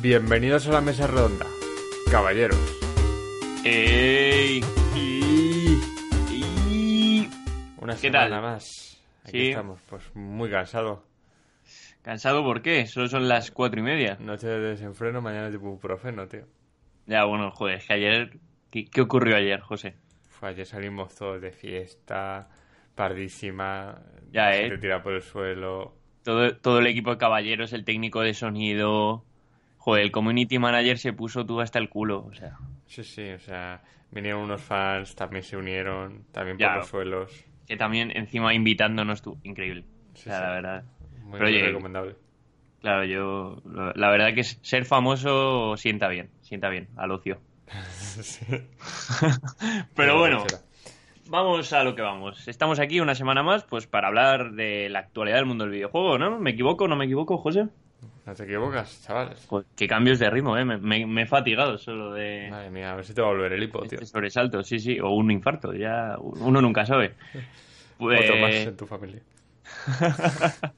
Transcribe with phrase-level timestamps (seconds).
[0.00, 1.46] Bienvenidos a la mesa redonda,
[2.10, 2.58] caballeros.
[3.64, 4.60] ¡Ey!
[4.96, 5.78] ¡Y!
[6.30, 7.28] ¡Y!
[7.78, 8.42] Una ¿Qué semana tal?
[8.42, 9.02] más.
[9.24, 9.48] Aquí Sí.
[9.50, 11.04] estamos, pues muy cansado.
[12.02, 12.86] ¿Cansado por qué?
[12.86, 14.16] Solo son las cuatro y media.
[14.18, 16.46] Noche de desenfreno, mañana de ibuprofeno, tío.
[17.06, 18.38] Ya, bueno, joder, es que ayer...
[18.70, 19.94] ¿Qué, qué ocurrió ayer, José?
[20.28, 22.48] Fue ayer salimos todos de fiesta,
[22.94, 24.00] pardísima.
[24.32, 24.70] Ya, se ¿eh?
[24.70, 25.94] te tira por el suelo.
[26.24, 29.24] Todo, todo el equipo de caballeros, el técnico de sonido...
[29.84, 32.56] Joder, el community manager se puso tú hasta el culo, o sea...
[32.86, 36.76] Sí, sí, o sea, vinieron unos fans, también se unieron, también por Ya.
[36.76, 37.44] los suelos.
[37.66, 39.38] Que también encima invitándonos tú.
[39.42, 39.84] Increíble.
[40.12, 40.42] O Sí, sea, sí.
[40.44, 40.84] la verdad.
[41.24, 42.14] Muy, Pero muy oye, recomendable.
[42.80, 43.56] Claro, yo...
[43.96, 46.30] La verdad que ser famoso sienta bien.
[46.42, 47.40] Sienta bien, al ocio.
[48.22, 48.46] Sí.
[49.96, 50.44] Pero bueno...
[51.28, 52.46] Vamos a lo que vamos.
[52.46, 56.18] Estamos aquí una semana más, pues para hablar de la actualidad del mundo del videojuego,
[56.18, 56.38] ¿no?
[56.38, 57.68] ¿Me equivoco o no me equivoco, José?
[58.24, 59.48] No te equivocas, chavales.
[59.74, 60.64] Qué cambios de ritmo, ¿eh?
[60.64, 63.30] Me, me- me he fatigado solo de Madre mía, a ver si te va a
[63.32, 63.98] volver el hipo, tío.
[63.98, 67.14] este sobresalto, sí, sí, o un infarto, ya uno nunca sabe.
[67.98, 69.22] Pues, Otro más en tu familia.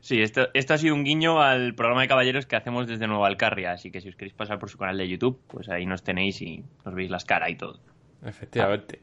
[0.00, 3.26] sí, esto, esto ha sido un guiño al programa de caballeros que hacemos desde Nueva
[3.26, 6.02] Alcarria, así que si os queréis pasar por su canal de YouTube, pues ahí nos
[6.02, 7.78] tenéis y nos veis las caras y todo.
[8.24, 9.00] Efectivamente.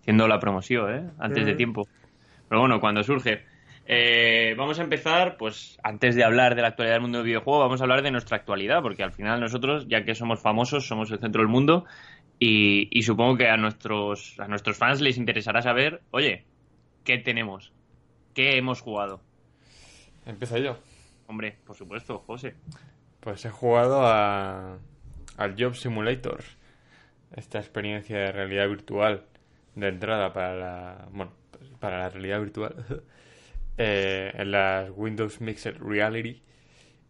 [0.00, 1.10] haciendo la promoción, ¿eh?
[1.20, 1.56] Antes de Mm.
[1.56, 1.88] tiempo.
[2.48, 3.44] Pero bueno, cuando surge.
[3.86, 7.60] Eh, vamos a empezar, pues antes de hablar de la actualidad del mundo del videojuego,
[7.60, 11.10] vamos a hablar de nuestra actualidad, porque al final nosotros, ya que somos famosos, somos
[11.10, 11.84] el centro del mundo
[12.38, 16.44] y, y supongo que a nuestros, a nuestros fans les interesará saber, oye,
[17.04, 17.72] ¿qué tenemos?
[18.34, 19.20] ¿Qué hemos jugado?
[20.26, 20.78] Empiezo yo.
[21.26, 22.54] Hombre, por supuesto, José.
[23.20, 24.78] Pues he jugado a,
[25.36, 26.42] al Job Simulator.
[27.34, 29.24] Esta experiencia de realidad virtual
[29.74, 31.32] de entrada para la, bueno,
[31.80, 32.74] para la realidad virtual
[33.82, 36.42] eh, en las Windows Mixed Reality.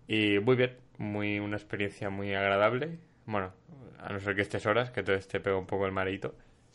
[0.08, 2.98] Y muy bien, muy, una experiencia muy agradable.
[3.26, 3.52] Bueno,
[3.98, 6.34] a no ser que estés horas, que entonces te pega un poco el marito.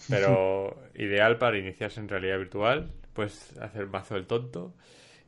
[0.09, 2.91] Pero ideal para iniciarse en realidad virtual.
[3.13, 4.74] Puedes hacer mazo del tonto.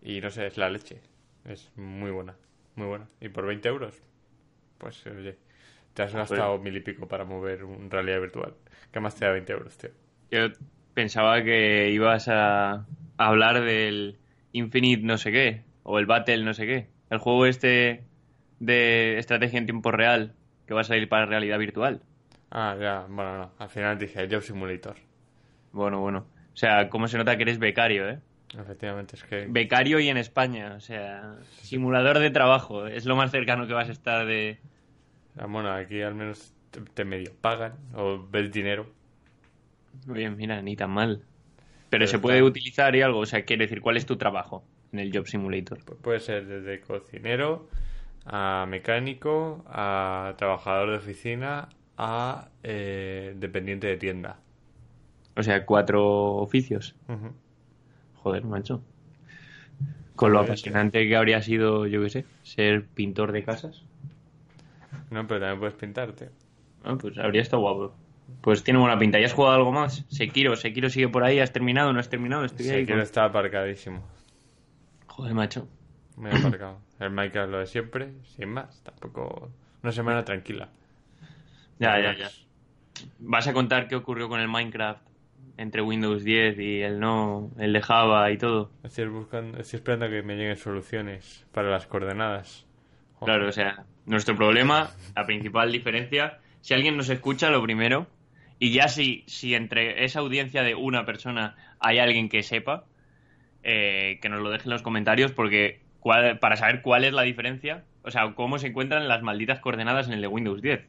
[0.01, 1.01] Y no sé, es la leche.
[1.45, 2.35] Es muy buena,
[2.75, 3.07] muy buena.
[3.19, 4.01] Y por 20 euros,
[4.77, 5.37] pues oye,
[5.93, 8.53] te has gastado mil y pico para mover un realidad virtual.
[8.91, 9.89] ¿Qué más te da 20 euros, tío?
[10.31, 10.47] Yo
[10.93, 12.85] pensaba que ibas a
[13.17, 14.18] hablar del
[14.51, 16.87] Infinite no sé qué, o el Battle no sé qué.
[17.09, 18.03] El juego este
[18.59, 20.33] de estrategia en tiempo real
[20.67, 22.01] que va a salir para realidad virtual.
[22.51, 23.51] Ah, ya, bueno, no.
[23.57, 24.95] Al final dije Job Simulator.
[25.71, 26.25] Bueno, bueno.
[26.53, 28.19] O sea, cómo se nota que eres becario, ¿eh?
[28.57, 30.73] Efectivamente, es que Becario y en España.
[30.75, 32.87] O sea, simulador de trabajo.
[32.87, 34.59] Es lo más cercano que vas a estar de...
[35.37, 38.91] ah, bueno, aquí al menos te, te medio pagan o ves dinero.
[40.09, 41.23] Oye, mira, ni tan mal.
[41.89, 43.19] Pero Pero se puede utilizar y algo.
[43.19, 45.79] O sea, quiere decir, ¿cuál es tu trabajo en el Job Simulator?
[45.79, 47.67] Pu- Puede ser desde cocinero
[48.25, 54.39] a mecánico, a trabajador de oficina, a eh, dependiente de tienda.
[55.35, 56.95] O sea, cuatro oficios.
[58.23, 58.81] Joder, macho.
[60.15, 63.83] Con lo apasionante que habría sido, yo qué sé, ser pintor de casas.
[65.11, 66.29] No, pero también puedes pintarte.
[66.83, 67.95] Ah, pues habría estado guapo.
[68.41, 69.19] Pues tiene buena pinta.
[69.19, 70.05] ¿Y has jugado algo más?
[70.07, 71.39] Sekiro, Sekiro sigue por ahí.
[71.39, 71.91] ¿Has terminado?
[71.93, 72.45] ¿No has terminado?
[72.45, 74.03] Estoy Sí, ahí con- estar aparcadísimo.
[75.07, 75.67] Joder, macho.
[76.15, 76.79] Muy aparcado.
[76.99, 78.81] El Minecraft lo de siempre, sin más.
[78.83, 79.49] Tampoco.
[79.83, 80.69] Una semana tranquila.
[81.79, 82.29] Ya, ya, ya.
[83.19, 85.01] ¿Vas a contar qué ocurrió con el Minecraft
[85.55, 88.71] entre Windows 10 y el no, el de Java y todo?
[88.83, 92.65] Estoy buscando, estoy esperando a que me lleguen soluciones para las coordenadas.
[93.15, 93.35] Joder.
[93.35, 98.07] Claro, o sea, nuestro problema, la principal diferencia, si alguien nos escucha, lo primero,
[98.59, 102.85] y ya si, si entre esa audiencia de una persona hay alguien que sepa,
[103.63, 107.21] eh, que nos lo deje en los comentarios, porque cuál- para saber cuál es la
[107.23, 110.87] diferencia, o sea, cómo se encuentran las malditas coordenadas en el de Windows 10.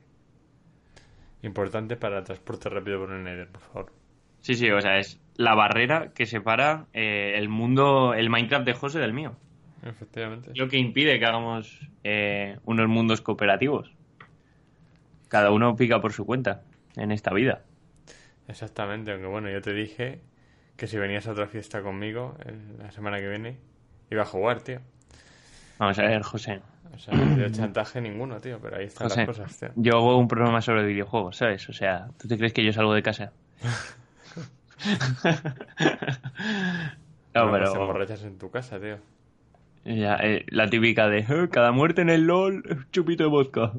[1.42, 3.92] Importante para el transporte rápido por el Nether, por favor.
[4.40, 8.72] Sí, sí, o sea, es la barrera que separa eh, el mundo, el Minecraft de
[8.74, 9.36] José del mío.
[9.82, 10.50] Efectivamente.
[10.54, 13.92] Lo que impide que hagamos eh, unos mundos cooperativos.
[15.28, 16.62] Cada uno pica por su cuenta
[16.96, 17.62] en esta vida.
[18.48, 20.20] Exactamente, aunque bueno, yo te dije
[20.76, 22.36] que si venías a otra fiesta conmigo
[22.78, 23.56] la semana que viene,
[24.10, 24.80] iba a jugar, tío.
[25.78, 26.60] Vamos a ver, José.
[26.94, 29.68] O sea, de chantaje ninguno, tío, pero ahí están José, las cosas, tío.
[29.76, 31.68] yo hago un programa sobre videojuegos, ¿sabes?
[31.68, 33.32] O sea, ¿tú te crees que yo salgo de casa?
[37.34, 38.98] no, No, pues pero emborrachas en tu casa, tío.
[39.84, 43.72] ya, eh, la típica de "Eh, cada muerte en el LOL, chupito de vodka.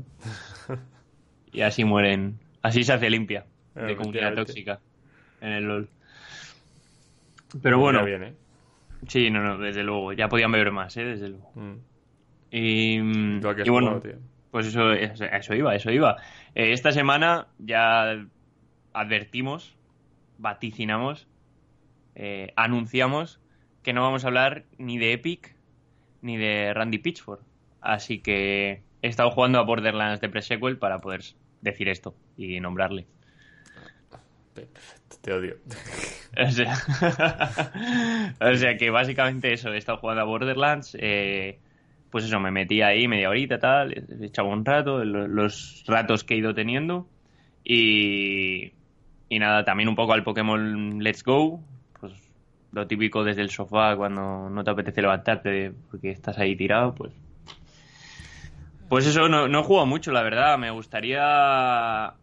[1.51, 2.39] y así mueren.
[2.61, 4.79] Así se hace limpia de comunidad tóxica
[5.41, 5.89] en el LOL.
[7.61, 8.33] Pero bueno, Ya viene.
[9.07, 10.13] sí, no, no, desde luego.
[10.13, 11.03] Ya podían beber más, ¿eh?
[11.03, 11.51] Desde luego.
[11.55, 11.75] Mm.
[12.51, 14.17] Y, ¿Tú a qué has y bueno, tío?
[14.51, 16.17] pues eso, eso, eso iba, eso iba.
[16.55, 18.25] Eh, esta semana ya
[18.93, 19.75] advertimos,
[20.37, 21.27] vaticinamos,
[22.15, 23.39] eh, anunciamos
[23.83, 25.55] que no vamos a hablar ni de Epic
[26.21, 27.39] ni de Randy Pitchford.
[27.79, 31.21] Así que he estado jugando a Borderlands de pre-sequel para poder
[31.61, 33.05] decir esto y nombrarle.
[34.53, 35.55] Perfecto, te odio.
[36.37, 36.75] O sea,
[38.39, 41.59] o sea que básicamente eso, he estado jugando a Borderlands, eh,
[42.09, 46.23] pues eso, me metí ahí media horita, tal, he echado un rato, lo- los ratos
[46.23, 47.09] que he ido teniendo
[47.65, 48.71] y,
[49.27, 51.59] y nada, también un poco al Pokémon Let's Go,
[51.99, 52.13] pues
[52.71, 57.11] lo típico desde el sofá cuando no te apetece levantarte porque estás ahí tirado, pues...
[58.87, 62.13] Pues eso, no, no he jugado mucho, la verdad, me gustaría...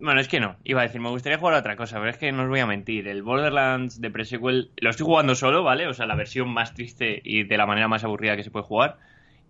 [0.00, 2.30] Bueno, es que no, iba a decir, me gustaría jugar otra cosa, pero es que
[2.30, 3.08] no os voy a mentir.
[3.08, 5.88] El Borderlands de pre-sequel lo estoy jugando solo, ¿vale?
[5.88, 8.64] O sea, la versión más triste y de la manera más aburrida que se puede
[8.64, 8.98] jugar.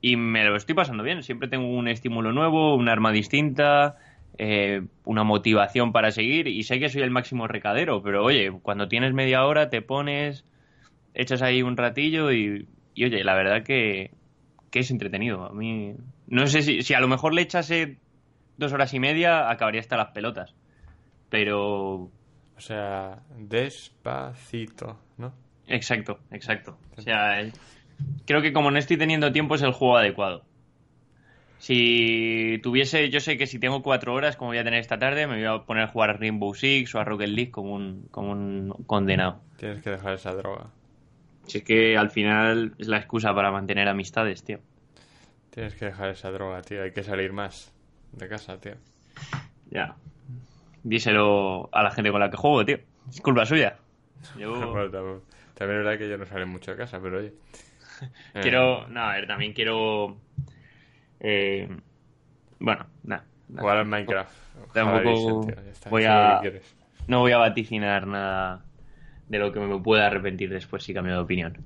[0.01, 1.23] Y me lo estoy pasando bien.
[1.23, 3.97] Siempre tengo un estímulo nuevo, un arma distinta,
[4.39, 6.49] eh, una motivación para seguir.
[6.49, 10.47] Y sé que soy el máximo recadero, pero oye, cuando tienes media hora te pones,
[11.13, 14.13] echas ahí un ratillo y, y oye, la verdad que,
[14.71, 15.45] que es entretenido.
[15.45, 15.95] A mí,
[16.27, 17.99] no sé si, si a lo mejor le echase
[18.59, 20.55] dos horas y media, acabaría hasta las pelotas.
[21.31, 22.11] Pero,
[22.57, 25.33] O sea, despacito, ¿no?
[25.67, 26.79] exacto, exacto.
[26.97, 27.41] O sea,
[28.27, 30.45] creo que como no estoy teniendo tiempo es el juego adecuado.
[31.59, 35.27] Si tuviese, yo sé que si tengo cuatro horas, como voy a tener esta tarde,
[35.27, 38.07] me voy a poner a jugar a Rainbow Six o a Rocket League como un,
[38.11, 39.41] como un condenado.
[39.57, 40.71] Tienes que dejar esa droga.
[41.47, 44.61] Si es que al final es la excusa para mantener amistades, tío.
[45.51, 46.83] Tienes que dejar esa droga, tío.
[46.83, 47.75] Hay que salir más
[48.13, 48.75] de casa, tío.
[49.71, 49.97] Ya.
[50.83, 52.79] Díselo a la gente con la que juego, tío.
[53.11, 53.77] Es culpa suya.
[54.37, 55.21] Yo Bueno, tam-
[55.55, 57.33] también es verdad que yo no salgo mucho de casa, pero oye.
[58.35, 58.87] Eh, quiero.
[58.89, 60.17] No, a ver, también quiero.
[61.21, 61.69] eh,
[62.61, 63.25] bueno, nada.
[63.57, 64.33] Jugar al Minecraft.
[64.73, 65.47] Tampoco
[65.91, 66.41] voy a-.
[67.07, 68.65] No voy a vaticinar nada
[69.29, 71.57] de lo que me pueda arrepentir después si cambio de opinión.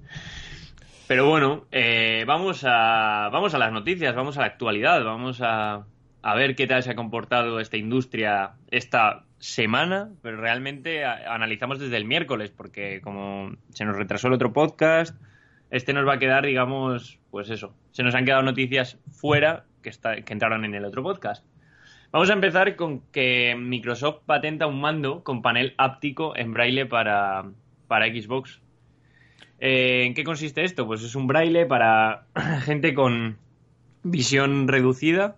[1.09, 5.85] Pero bueno, eh, vamos a vamos a las noticias, vamos a la actualidad, vamos a,
[6.23, 11.97] a ver qué tal se ha comportado esta industria esta semana, pero realmente analizamos desde
[11.97, 15.21] el miércoles, porque como se nos retrasó el otro podcast,
[15.71, 19.91] este nos va a quedar, digamos, pues eso, se nos han quedado noticias fuera que
[20.33, 21.45] entraron en el otro podcast.
[22.13, 27.47] Vamos a empezar con que Microsoft patenta un mando con panel áptico en braille para,
[27.89, 28.61] para Xbox.
[29.59, 30.87] Eh, ¿En qué consiste esto?
[30.87, 32.27] Pues es un braille para
[32.65, 33.39] gente con
[34.03, 35.37] visión reducida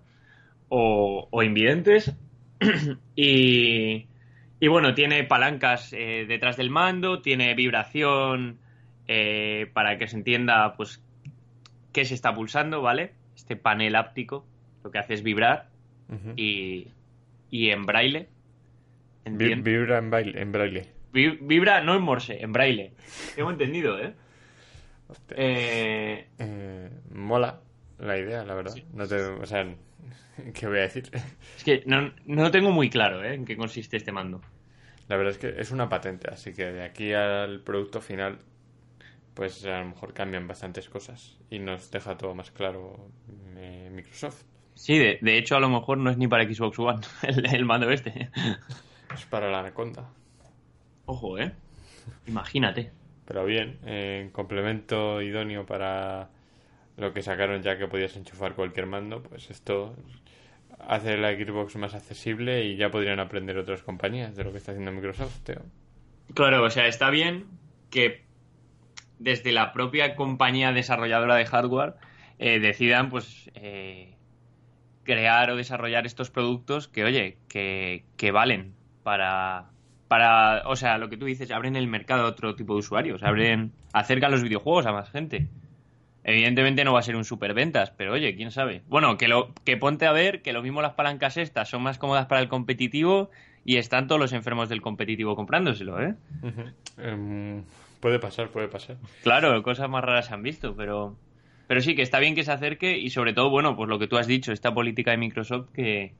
[0.68, 2.14] o, o invidentes.
[3.16, 4.06] y,
[4.60, 8.58] y bueno, tiene palancas eh, detrás del mando, tiene vibración
[9.08, 11.02] eh, para que se entienda pues
[11.92, 13.12] qué se está pulsando, ¿vale?
[13.36, 14.46] Este panel áptico
[14.82, 15.68] lo que hace es vibrar
[16.36, 16.88] y,
[17.50, 18.28] y en braille.
[19.26, 20.86] Vibra en, baile, en braille.
[21.12, 22.92] Vi- Vibra no en morse, en braille.
[23.36, 24.12] Tengo entendido, ¿eh?
[25.30, 27.60] Eh, Eh, mola
[27.98, 28.74] la idea, la verdad.
[28.92, 29.66] No te, o sea,
[30.54, 31.10] ¿qué voy a decir?
[31.56, 33.34] es que no, no tengo muy claro, ¿eh?
[33.34, 34.40] En qué consiste este mando.
[35.08, 38.38] La verdad es que es una patente, así que de aquí al producto final,
[39.34, 43.10] pues a lo mejor cambian bastantes cosas y nos deja todo más claro
[43.56, 44.44] eh, Microsoft.
[44.74, 47.64] Sí, de, de hecho a lo mejor no es ni para Xbox One el, el
[47.64, 48.30] mando este.
[49.14, 50.08] Es para la Anaconda.
[51.06, 51.52] Ojo, ¿eh?
[52.26, 52.90] Imagínate.
[53.26, 56.30] Pero bien, en complemento idóneo para
[56.96, 59.96] lo que sacaron ya que podías enchufar cualquier mando, pues esto
[60.78, 64.72] hace la Xbox más accesible y ya podrían aprender otras compañías de lo que está
[64.72, 65.62] haciendo Microsoft, tío.
[66.34, 67.46] Claro, o sea, está bien
[67.90, 68.24] que
[69.18, 71.94] desde la propia compañía desarrolladora de hardware
[72.38, 74.16] eh, decidan, pues, eh,
[75.04, 79.70] crear o desarrollar estos productos que, oye, que, que valen para,
[80.08, 83.22] para, o sea, lo que tú dices, abren el mercado a otro tipo de usuarios,
[83.22, 85.48] abren, acercan los videojuegos a más gente.
[86.24, 88.82] Evidentemente no va a ser un superventas, pero oye, quién sabe.
[88.88, 91.98] Bueno, que lo que ponte a ver que lo mismo las palancas estas son más
[91.98, 93.30] cómodas para el competitivo
[93.64, 96.14] y están todos los enfermos del competitivo comprándoselo, ¿eh?
[96.98, 97.62] Em,
[98.00, 98.96] puede pasar, puede pasar.
[99.22, 101.16] Claro, cosas más raras se han visto, pero
[101.66, 104.06] Pero sí, que está bien que se acerque y sobre todo, bueno, pues lo que
[104.06, 106.12] tú has dicho, esta política de Microsoft que,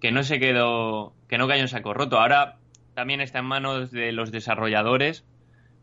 [0.00, 2.18] que no se quedó, que no cayó en saco roto.
[2.18, 2.56] Ahora
[2.94, 5.24] también está en manos de los desarrolladores,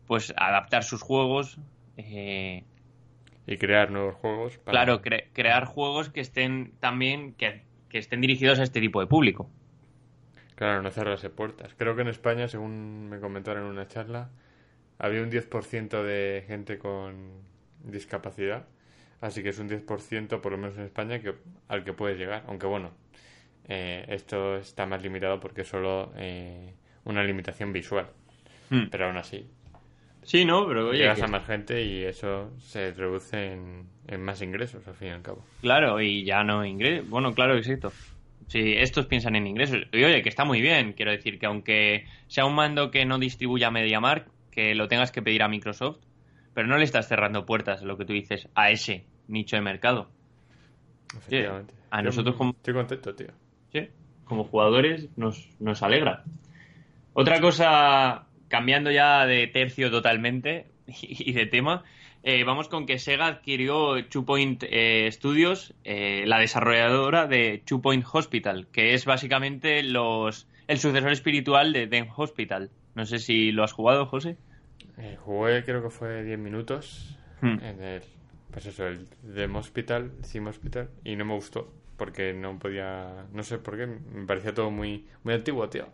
[0.06, 1.58] pues adaptar sus juegos.
[1.96, 2.64] Eh,
[3.46, 4.58] y crear nuevos juegos.
[4.64, 9.50] Claro, crear juegos que estén también, que, que estén dirigidos a este tipo de público.
[10.54, 11.74] Claro, no cerrarse puertas.
[11.76, 14.30] Creo que en España, según me comentaron en una charla,
[14.98, 17.42] había un 10% de gente con
[17.82, 18.66] discapacidad.
[19.20, 21.34] Así que es un 10%, por lo menos en España, que,
[21.68, 22.44] al que puedes llegar.
[22.46, 22.92] Aunque bueno,
[23.68, 26.74] eh, esto está más limitado porque es solo eh,
[27.04, 28.06] una limitación visual.
[28.70, 28.84] Hmm.
[28.90, 29.50] Pero aún así.
[30.24, 31.00] Sí, no, pero oye.
[31.00, 35.10] Llegas a más gente y eso se traduce en, en, más ingresos, al fin y
[35.12, 35.44] al cabo.
[35.60, 37.08] Claro, y ya no ingresos.
[37.08, 37.92] Bueno, claro, exacto.
[38.48, 39.78] Si estos piensan en ingresos.
[39.92, 40.92] Y oye, que está muy bien.
[40.92, 45.22] Quiero decir que aunque sea un mando que no distribuya MediaMark, que lo tengas que
[45.22, 45.98] pedir a Microsoft,
[46.54, 50.08] pero no le estás cerrando puertas, lo que tú dices, a ese nicho de mercado.
[51.16, 51.74] Efectivamente.
[51.90, 52.52] a nosotros como...
[52.52, 53.28] Estoy contento, tío.
[53.72, 53.88] Sí,
[54.24, 56.24] como jugadores nos, nos alegra.
[57.12, 61.82] Otra cosa, cambiando ya de tercio totalmente y de tema,
[62.22, 67.82] eh, vamos con que Sega adquirió Two Point eh, Studios, eh, la desarrolladora de Two
[67.82, 72.70] Point Hospital, que es básicamente los el sucesor espiritual de Den Hospital.
[72.94, 74.36] No sé si lo has jugado, José.
[75.24, 77.58] jugué, creo que fue 10 minutos hmm.
[77.60, 78.02] en el,
[78.52, 83.42] pues eso, el Dem Hospital, Sim Hospital, y no me gustó porque no podía, no
[83.42, 85.88] sé por qué, me parecía todo muy, muy antiguo, tío.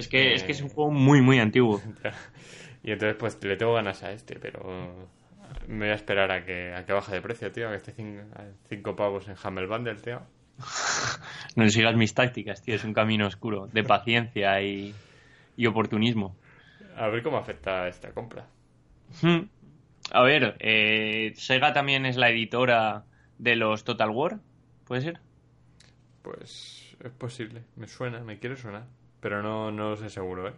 [0.00, 1.80] Es que, es que es un juego muy, muy antiguo.
[2.82, 5.08] y entonces, pues le tengo ganas a este, pero
[5.68, 7.68] me voy a esperar a que, a que baje de precio, tío.
[7.68, 10.20] A que esté 5 pavos en Hammer Bundle, tío.
[11.56, 12.74] no sigas mis tácticas, tío.
[12.74, 14.94] Es un camino oscuro de paciencia y,
[15.56, 16.36] y oportunismo.
[16.96, 18.46] A ver cómo afecta esta compra.
[19.22, 19.48] Hmm.
[20.12, 23.04] A ver, eh, Sega también es la editora
[23.38, 24.40] de los Total War,
[24.84, 25.20] ¿puede ser?
[26.22, 28.86] Pues es posible, me suena, me quiere sonar,
[29.20, 30.54] pero no, no lo sé seguro, ¿eh?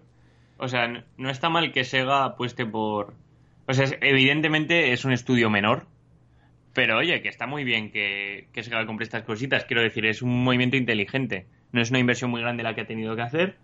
[0.59, 3.14] O sea, no está mal que Sega apueste por,
[3.66, 5.87] pues evidentemente es un estudio menor,
[6.73, 9.64] pero oye, que está muy bien que, que se compre estas cositas.
[9.64, 11.47] Quiero decir, es un movimiento inteligente.
[11.73, 13.57] No es una inversión muy grande la que ha tenido que hacer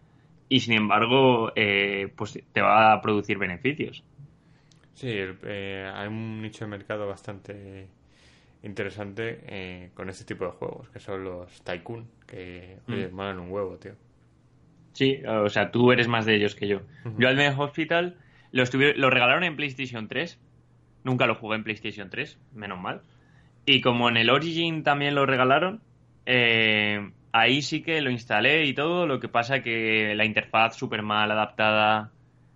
[0.48, 4.02] y sin embargo, eh, pues te va a producir beneficios.
[4.94, 7.86] Sí, eh, hay un nicho de mercado bastante
[8.62, 13.14] interesante eh, con este tipo de juegos, que son los Tycoon, que mm.
[13.14, 13.92] molan un huevo, tío.
[14.98, 16.80] Sí, o sea, tú eres más de ellos que yo.
[17.18, 18.16] Yo al Hospital
[18.50, 18.64] lo,
[18.96, 20.40] lo regalaron en PlayStation 3.
[21.04, 23.02] Nunca lo jugué en PlayStation 3, menos mal.
[23.64, 25.82] Y como en el Origin también lo regalaron,
[26.26, 29.06] eh, ahí sí que lo instalé y todo.
[29.06, 32.10] Lo que pasa que la interfaz súper mal adaptada.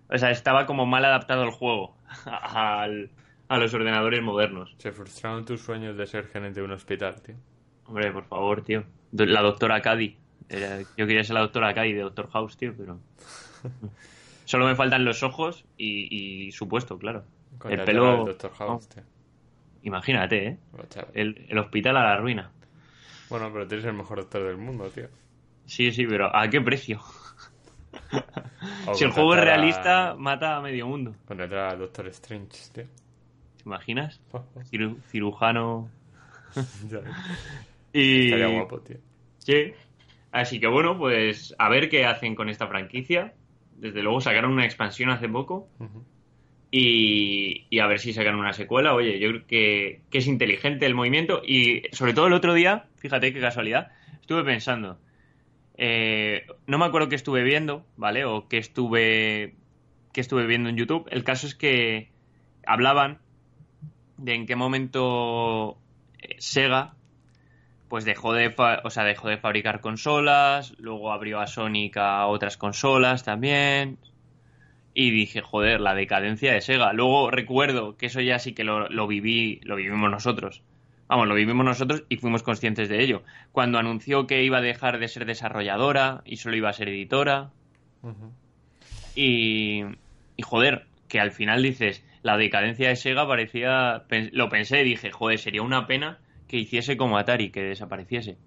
[0.09, 1.95] O sea, estaba como mal adaptado el juego
[2.25, 3.09] al,
[3.47, 4.75] a los ordenadores modernos.
[4.79, 7.35] Se frustraron tus sueños de ser gerente de un hospital, tío.
[7.85, 8.83] Hombre, por favor, tío.
[9.13, 10.17] La doctora Cady.
[10.97, 12.99] Yo quería ser la doctora Cady de Doctor House, tío, pero.
[14.45, 17.23] Solo me faltan los ojos y, su puesto, claro.
[17.69, 18.25] el pelo.
[19.83, 20.57] Imagínate, ¿eh?
[21.13, 22.51] El, hospital a la ruina.
[23.29, 25.07] Bueno, pero tienes el mejor doctor del mundo, tío.
[25.65, 27.01] Sí, sí, pero ¿a qué precio?
[28.93, 31.15] si el juego es realista, mata a medio mundo.
[31.25, 32.83] Contratar al Doctor Strange, tío.
[32.83, 34.21] ¿Te imaginas?
[35.09, 35.89] cirujano.
[37.93, 38.25] y...
[38.25, 38.97] Estaría guapo, tío.
[39.39, 39.73] Sí.
[40.33, 43.33] Así que bueno, pues a ver qué hacen con esta franquicia
[43.75, 45.67] desde luego sacaron una expansión hace poco
[46.71, 48.95] y, a ver si sacan una secuela.
[48.95, 53.31] Oye, yo creo que, es inteligente el movimiento y sobre todo el otro día, fíjate
[53.31, 54.97] qué casualidad, estuve pensando,
[55.77, 58.25] eh, no me acuerdo qué estuve viendo, ¿vale?
[58.25, 59.53] O qué estuve,
[60.13, 61.07] qué estuve viendo en YouTube.
[61.11, 62.09] El caso es que
[62.65, 63.19] hablaban
[64.17, 65.77] de en qué momento
[66.19, 66.95] eh, Sega
[67.93, 68.51] pues dejó de,
[68.83, 73.99] o sea, dejó de fabricar consolas, luego abrió a Sonic a otras consolas también.
[74.95, 76.91] Y dije, joder, la decadencia de Sega.
[76.91, 80.63] Luego recuerdo que eso ya sí que lo, lo viví, lo vivimos nosotros.
[81.07, 83.21] Vamos, lo vivimos nosotros y fuimos conscientes de ello.
[83.51, 87.51] Cuando anunció que iba a dejar de ser desarrolladora y solo iba a ser editora.
[89.13, 89.83] y,
[90.35, 94.05] y joder, que al final dices, la decadencia de Sega parecía.
[94.31, 96.17] Lo pensé y dije, joder, sería una pena
[96.53, 98.37] que hiciese como Atari, que desapareciese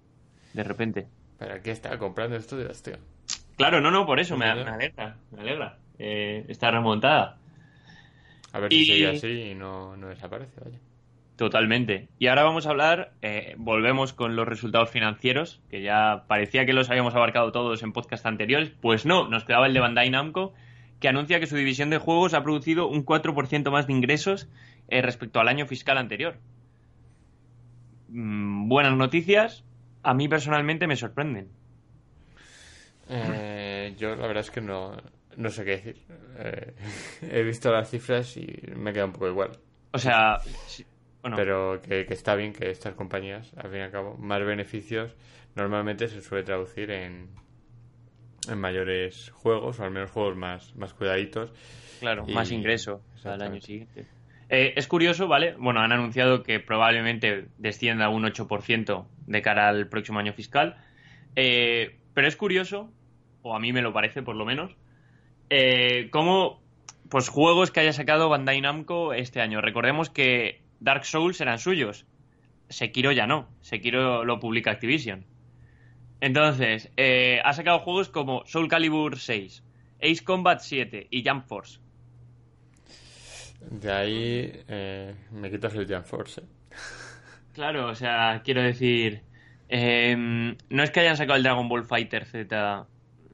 [0.53, 1.07] de repente.
[1.37, 2.95] ¿Para qué estaba comprando estudios, tío?
[3.57, 5.77] Claro, no, no, por eso, me, alegra, me alegra.
[5.99, 7.37] Eh, está remontada.
[8.53, 10.77] A ver si sigue así y no, desaparece, vaya.
[11.35, 12.07] Totalmente.
[12.17, 16.71] Y ahora vamos a hablar, eh, volvemos con los resultados financieros, que ya parecía que
[16.71, 18.69] los habíamos abarcado todos en podcast anteriores.
[18.69, 20.53] Pues no, nos quedaba el de Bandai Namco,
[21.01, 24.47] que anuncia que su división de juegos ha producido un 4% más de ingresos
[24.87, 26.37] eh, respecto al año fiscal anterior.
[28.09, 29.63] Mm, buenas noticias,
[30.03, 31.49] a mí personalmente me sorprenden.
[33.09, 34.95] Eh, yo la verdad es que no,
[35.37, 35.97] no sé qué decir.
[36.39, 36.73] Eh,
[37.21, 39.51] he visto las cifras y me queda un poco igual.
[39.93, 40.85] O sea, sí,
[41.21, 44.43] bueno, Pero que, que está bien que estas compañías, al fin y al cabo, más
[44.43, 45.15] beneficios
[45.55, 47.29] normalmente se suele traducir en,
[48.49, 51.51] en mayores juegos, o al menos juegos más, más cuidaditos.
[51.99, 54.07] claro, y- más ingreso al año siguiente.
[54.49, 55.55] Eh, es curioso, ¿vale?
[55.57, 60.77] Bueno, han anunciado que probablemente descienda un 8% de cara al próximo año fiscal.
[61.35, 62.91] Eh, pero es curioso,
[63.41, 64.75] o a mí me lo parece por lo menos,
[65.49, 66.61] eh, cómo
[67.09, 69.61] pues juegos que haya sacado Bandai Namco este año.
[69.61, 72.05] Recordemos que Dark Souls eran suyos.
[72.69, 73.47] Sekiro ya no.
[73.61, 75.25] Sekiro lo publica Activision.
[76.19, 79.63] Entonces, eh, ha sacado juegos como Soul Calibur 6,
[80.01, 81.79] Ace Combat 7 y Jump Force.
[83.61, 86.41] De ahí eh, me quitas el Jump Force.
[86.41, 86.43] ¿eh?
[87.53, 89.23] Claro, o sea, quiero decir,
[89.67, 90.15] eh,
[90.69, 92.85] no es que hayan sacado el Dragon Ball Fighter Z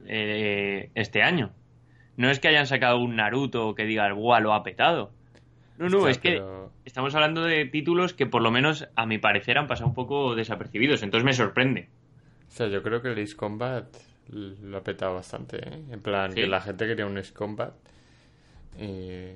[0.06, 1.52] eh, este año.
[2.16, 5.12] No es que hayan sacado un Naruto que diga, ¡guau, lo ha petado!
[5.76, 6.42] No, no, es que
[6.84, 10.34] estamos hablando de títulos que por lo menos a mi parecer han pasado un poco
[10.34, 11.88] desapercibidos, entonces me sorprende.
[12.48, 13.86] O sea, yo creo que el Ace Combat
[14.28, 15.82] lo ha petado bastante, ¿eh?
[15.90, 16.40] En plan, ¿Sí?
[16.40, 17.74] que la gente quería un Ace Combat
[18.78, 19.32] y,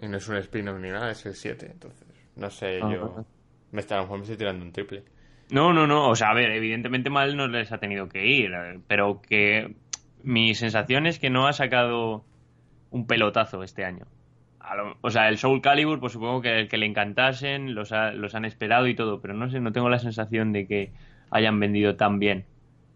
[0.00, 1.68] y no es un spin-off ni nada, es el 7.
[1.72, 3.24] Entonces, no sé, Ah, yo ajá.
[3.72, 5.04] me está, a lo mejor me estoy tirando un triple.
[5.50, 8.52] No, no, no, o sea, a ver, evidentemente mal no les ha tenido que ir,
[8.54, 9.74] eh, pero que
[10.22, 12.24] mi sensación es que no ha sacado
[12.90, 14.06] un pelotazo este año.
[14.76, 18.12] Lo- o sea, el Soul Calibur, pues supongo que el que le encantasen, los, ha-
[18.12, 20.92] los han esperado y todo, pero no sé, no tengo la sensación de que
[21.30, 22.44] hayan vendido tan bien.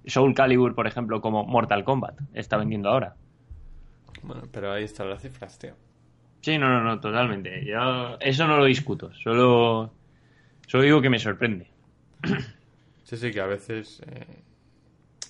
[0.06, 3.16] Soul Calibur, por ejemplo, como Mortal Kombat, está vendiendo ahora.
[4.22, 5.74] Bueno, pero ahí están las cifras, tío.
[6.44, 7.64] Sí, no, no, no, totalmente.
[7.64, 9.90] Yo eso no lo discuto, solo,
[10.66, 11.68] solo digo que me sorprende.
[13.04, 14.24] Sí, sí, que a veces eh,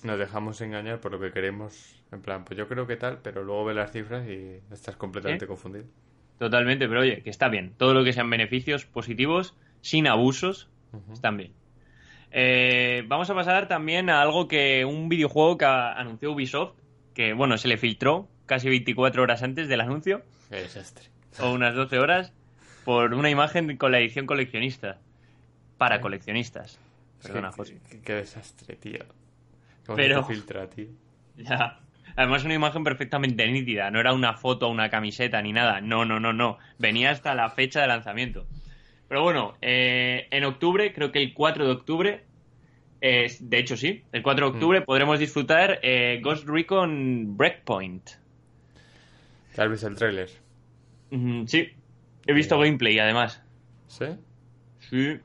[0.03, 2.01] nos dejamos engañar por lo que queremos.
[2.11, 5.43] En plan, pues yo creo que tal, pero luego ves las cifras y estás completamente
[5.43, 5.47] ¿Eh?
[5.47, 5.83] confundido.
[6.39, 7.73] Totalmente, pero oye, que está bien.
[7.77, 10.69] Todo lo que sean beneficios positivos, sin abusos,
[11.11, 11.51] están bien.
[12.31, 16.75] Eh, vamos a pasar también a algo que un videojuego que anunció Ubisoft,
[17.13, 21.05] que bueno, se le filtró casi 24 horas antes del anuncio, Qué desastre.
[21.39, 22.33] o unas 12 horas,
[22.83, 24.99] por una imagen con la edición coleccionista.
[25.77, 26.79] Para coleccionistas.
[27.21, 27.77] Perdona, José.
[27.89, 29.03] Qué, qué desastre, tío.
[29.85, 30.87] ¿Cómo Pero- se filtra, tío?
[31.37, 31.79] Ya.
[32.15, 33.91] Además, una imagen perfectamente nítida.
[33.91, 35.81] No era una foto una camiseta ni nada.
[35.81, 36.57] No, no, no, no.
[36.79, 38.47] Venía hasta la fecha de lanzamiento.
[39.09, 42.23] Pero bueno, eh, en octubre, creo que el 4 de octubre,
[43.01, 48.11] eh, de hecho sí, el 4 de octubre podremos disfrutar eh, Ghost Recon Breakpoint.
[49.57, 50.29] ¿Has visto el tráiler?
[51.11, 51.69] Mm, sí,
[52.25, 53.41] he visto gameplay además.
[53.87, 54.05] ¿Sí?
[54.79, 55.19] Sí.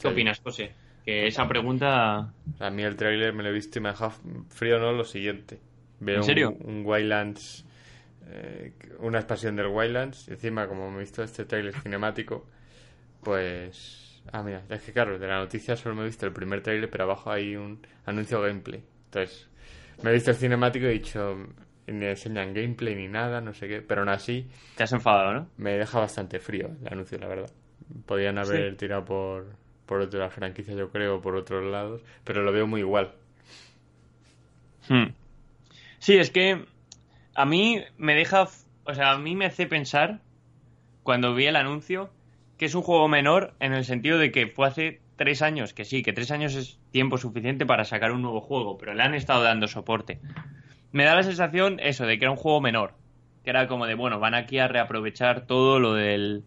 [0.00, 0.74] ¿Qué opinas, José?
[1.04, 2.34] Que esa pregunta...
[2.58, 4.12] A mí el tráiler me lo he visto y me ha dejado
[4.50, 4.92] frío, ¿no?
[4.92, 5.58] Lo siguiente.
[6.00, 6.50] Veo ¿En serio?
[6.60, 7.64] Un, un Wildlands,
[8.26, 10.28] eh, una expansión del Wildlands.
[10.28, 12.46] Y encima, como me he visto este tráiler cinemático,
[13.22, 14.22] pues...
[14.30, 16.90] Ah, mira, es que claro, de la noticia solo me he visto el primer tráiler,
[16.90, 18.84] pero abajo hay un anuncio gameplay.
[19.06, 19.48] Entonces,
[20.02, 21.38] me he visto el cinemático y he dicho...
[21.90, 23.82] Ni enseñan gameplay ni nada, no sé qué.
[23.82, 25.48] Pero aún así, Te has enfadado, ¿no?
[25.56, 27.50] me deja bastante frío el anuncio, la verdad.
[28.06, 29.46] Podían haber tirado por,
[29.86, 33.12] por otra franquicia, yo creo, por otros lados, pero lo veo muy igual.
[34.88, 35.12] Hmm.
[35.98, 36.64] Sí, es que
[37.34, 38.48] a mí me deja,
[38.84, 40.20] o sea, a mí me hace pensar
[41.02, 42.10] cuando vi el anuncio
[42.58, 45.84] que es un juego menor en el sentido de que fue hace tres años, que
[45.84, 49.14] sí, que tres años es tiempo suficiente para sacar un nuevo juego, pero le han
[49.14, 50.20] estado dando soporte.
[50.92, 52.94] Me da la sensación eso, de que era un juego menor,
[53.44, 56.44] que era como de, bueno, van aquí a reaprovechar todo lo del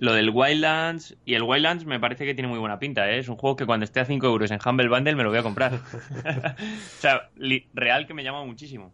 [0.00, 3.18] lo del Wildlands y el Wildlands me parece que tiene muy buena pinta, ¿eh?
[3.18, 5.38] es un juego que cuando esté a 5 euros en Humble Bundle me lo voy
[5.38, 5.74] a comprar.
[5.74, 7.28] o sea,
[7.74, 8.92] real que me llama muchísimo.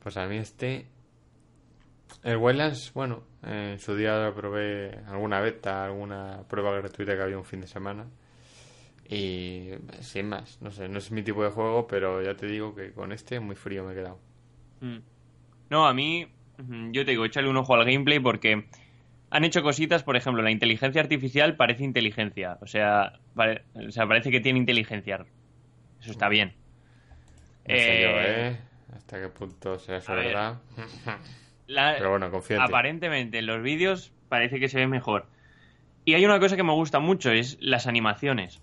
[0.00, 0.86] Pues a mí este...
[2.22, 7.22] El Wildlands, bueno, eh, en su día lo probé alguna beta, alguna prueba gratuita que
[7.22, 8.06] había un fin de semana.
[9.12, 9.70] Y
[10.00, 12.92] sin más, no sé, no es mi tipo de juego, pero ya te digo que
[12.92, 14.18] con este muy frío me he quedado.
[14.80, 14.98] Mm.
[15.70, 16.26] No, a mí,
[16.58, 18.66] mm, yo te digo, échale un ojo al gameplay porque
[19.30, 22.58] han hecho cositas, por ejemplo, la inteligencia artificial parece inteligencia.
[22.60, 25.24] O sea, pare- o sea parece que tiene inteligencia.
[26.00, 26.54] Eso está bien.
[27.68, 28.56] No sé yo, Eh, ¿eh?
[28.94, 30.60] Hasta qué punto será eso verdad.
[31.66, 35.26] la- Pero bueno, confío aparentemente en los vídeos parece que se ve mejor.
[36.04, 38.60] Y hay una cosa que me gusta mucho, es las animaciones.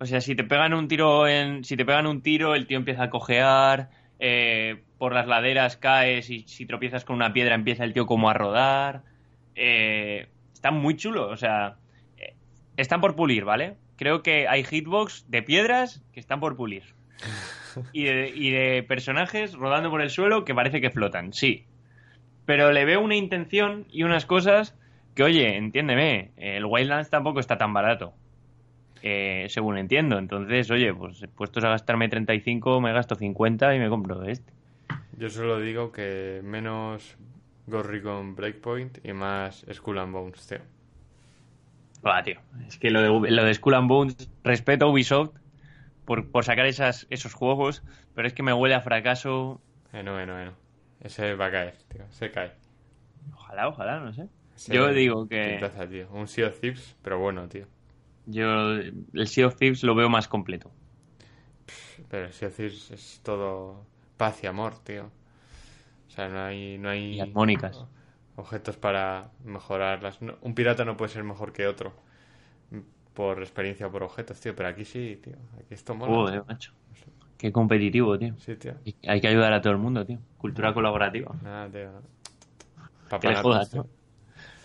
[0.00, 2.78] O sea, si te pegan un tiro en, si te pegan un tiro, el tío
[2.78, 7.84] empieza a cojear, eh, por las laderas caes y si tropiezas con una piedra empieza
[7.84, 9.02] el tío como a rodar.
[9.54, 10.28] Eh,
[10.72, 11.76] muy chulo, o sea,
[12.16, 12.34] eh,
[12.76, 13.76] están por pulir, ¿vale?
[13.96, 16.82] Creo que hay hitbox de piedras que están por pulir.
[17.92, 21.64] Y de, y de personajes rodando por el suelo que parece que flotan, sí.
[22.44, 24.76] Pero le veo una intención y unas cosas
[25.14, 28.14] que, oye, entiéndeme, el Wildlands tampoco está tan barato.
[29.02, 30.18] Eh, según entiendo.
[30.18, 34.52] Entonces, oye, pues puestos a gastarme 35, me gasto 50 y me compro este.
[35.16, 37.16] Yo solo digo que menos
[37.66, 40.58] Gorrigon Breakpoint y más Skull and Bones, tío.
[42.02, 42.40] Buah, tío.
[42.66, 45.32] Es que lo de, lo de Skull and Bones, respeto a Ubisoft
[46.04, 47.82] por, por sacar esas, esos juegos,
[48.14, 49.60] pero es que me huele a fracaso.
[49.92, 50.52] Eh, no, eh, no, eh, no.
[51.00, 52.02] Ese va a caer, tío.
[52.10, 52.52] Se cae.
[53.34, 54.28] Ojalá, ojalá, no sé.
[54.56, 56.08] Ese Yo digo que- tío.
[56.10, 57.66] Un Sea of Thieves, pero bueno, tío.
[58.30, 58.70] Yo
[59.14, 60.70] el Sea of Thieves lo veo más completo.
[62.10, 63.84] Pero el Sea of Thieves es todo
[64.16, 65.10] paz y amor, tío.
[66.08, 66.78] O sea, no hay...
[66.78, 67.84] No hay Y armónicas.
[68.36, 70.22] Objetos para mejorarlas.
[70.22, 71.92] No- un pirata no puede ser mejor que otro.
[73.14, 74.54] Por experiencia o por objetos, tío.
[74.54, 75.36] Pero aquí sí, tío.
[75.58, 76.12] Aquí esto mola.
[76.12, 76.72] Joder, macho.
[77.36, 78.34] Qué competitivo, tío.
[78.38, 78.74] Sí, tío.
[79.06, 80.18] Hay que ayudar a todo el mundo, tío.
[80.38, 81.34] Cultura colaborativa.
[81.42, 81.90] Nada, tío.
[83.20, 83.86] Que le jodas, tío.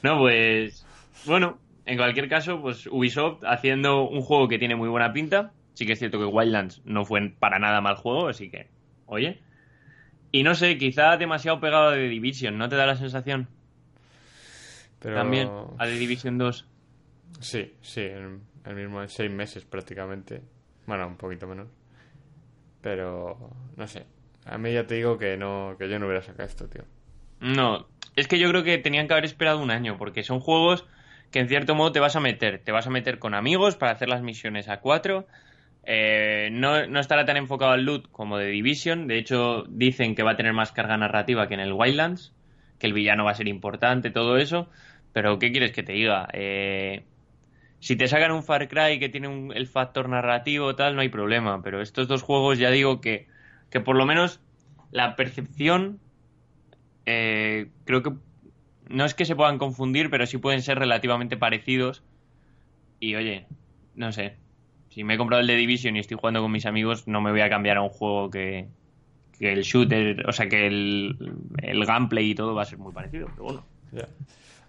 [0.03, 0.85] No, pues.
[1.25, 5.51] Bueno, en cualquier caso, pues Ubisoft haciendo un juego que tiene muy buena pinta.
[5.73, 8.67] Sí que es cierto que Wildlands no fue para nada mal juego, así que.
[9.05, 9.41] Oye.
[10.31, 13.47] Y no sé, quizá demasiado pegado a The Division, ¿no te da la sensación?
[14.99, 15.15] Pero...
[15.15, 16.67] También, a The Division 2.
[17.39, 20.41] Sí, sí, en el mismo en seis meses prácticamente.
[20.87, 21.67] Bueno, un poquito menos.
[22.81, 24.05] Pero no sé.
[24.45, 26.83] A mí ya te digo que no, que yo no hubiera sacado esto, tío.
[27.39, 30.85] No, es que yo creo que tenían que haber esperado un año, porque son juegos
[31.33, 32.59] que en cierto modo te vas a meter.
[32.63, 35.25] Te vas a meter con amigos para hacer las misiones a cuatro.
[35.83, 39.07] Eh, no, no estará tan enfocado al loot como de Division.
[39.07, 42.35] De hecho, dicen que va a tener más carga narrativa que en el Wildlands.
[42.77, 44.69] Que el villano va a ser importante, todo eso.
[45.11, 46.27] Pero, ¿qué quieres que te diga?
[46.33, 47.03] Eh,
[47.79, 51.63] si te sacan un Far Cry que tiene el factor narrativo, tal, no hay problema.
[51.63, 53.25] Pero estos dos juegos ya digo que,
[53.71, 54.39] que por lo menos
[54.91, 55.99] la percepción
[57.07, 58.11] eh, creo que
[58.89, 62.03] no es que se puedan confundir, pero sí pueden ser relativamente parecidos.
[62.99, 63.45] Y oye,
[63.95, 64.37] no sé.
[64.89, 67.31] Si me he comprado el de Division y estoy jugando con mis amigos, no me
[67.31, 68.67] voy a cambiar a un juego que,
[69.39, 71.17] que el shooter, o sea, que el,
[71.61, 73.27] el gameplay y todo va a ser muy parecido.
[73.31, 73.63] Pero bueno.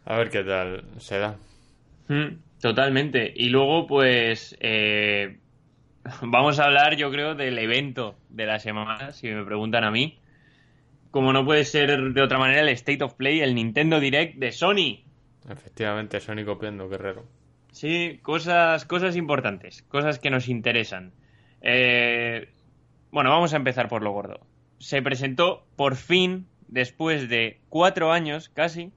[0.06, 1.36] A ver qué tal se da.
[2.08, 3.30] Mm, Totalmente.
[3.36, 5.36] Y luego, pues, eh,
[6.22, 10.18] vamos a hablar, yo creo, del evento de la semana, si me preguntan a mí.
[11.14, 14.50] Como no puede ser de otra manera, el State of Play, el Nintendo Direct de
[14.50, 15.04] Sony.
[15.48, 17.24] Efectivamente, Sony copiando Guerrero.
[17.70, 21.12] Sí, cosas, cosas importantes, cosas que nos interesan.
[21.62, 22.48] Eh,
[23.12, 24.40] bueno, vamos a empezar por lo gordo.
[24.78, 28.90] Se presentó por fin, después de cuatro años casi,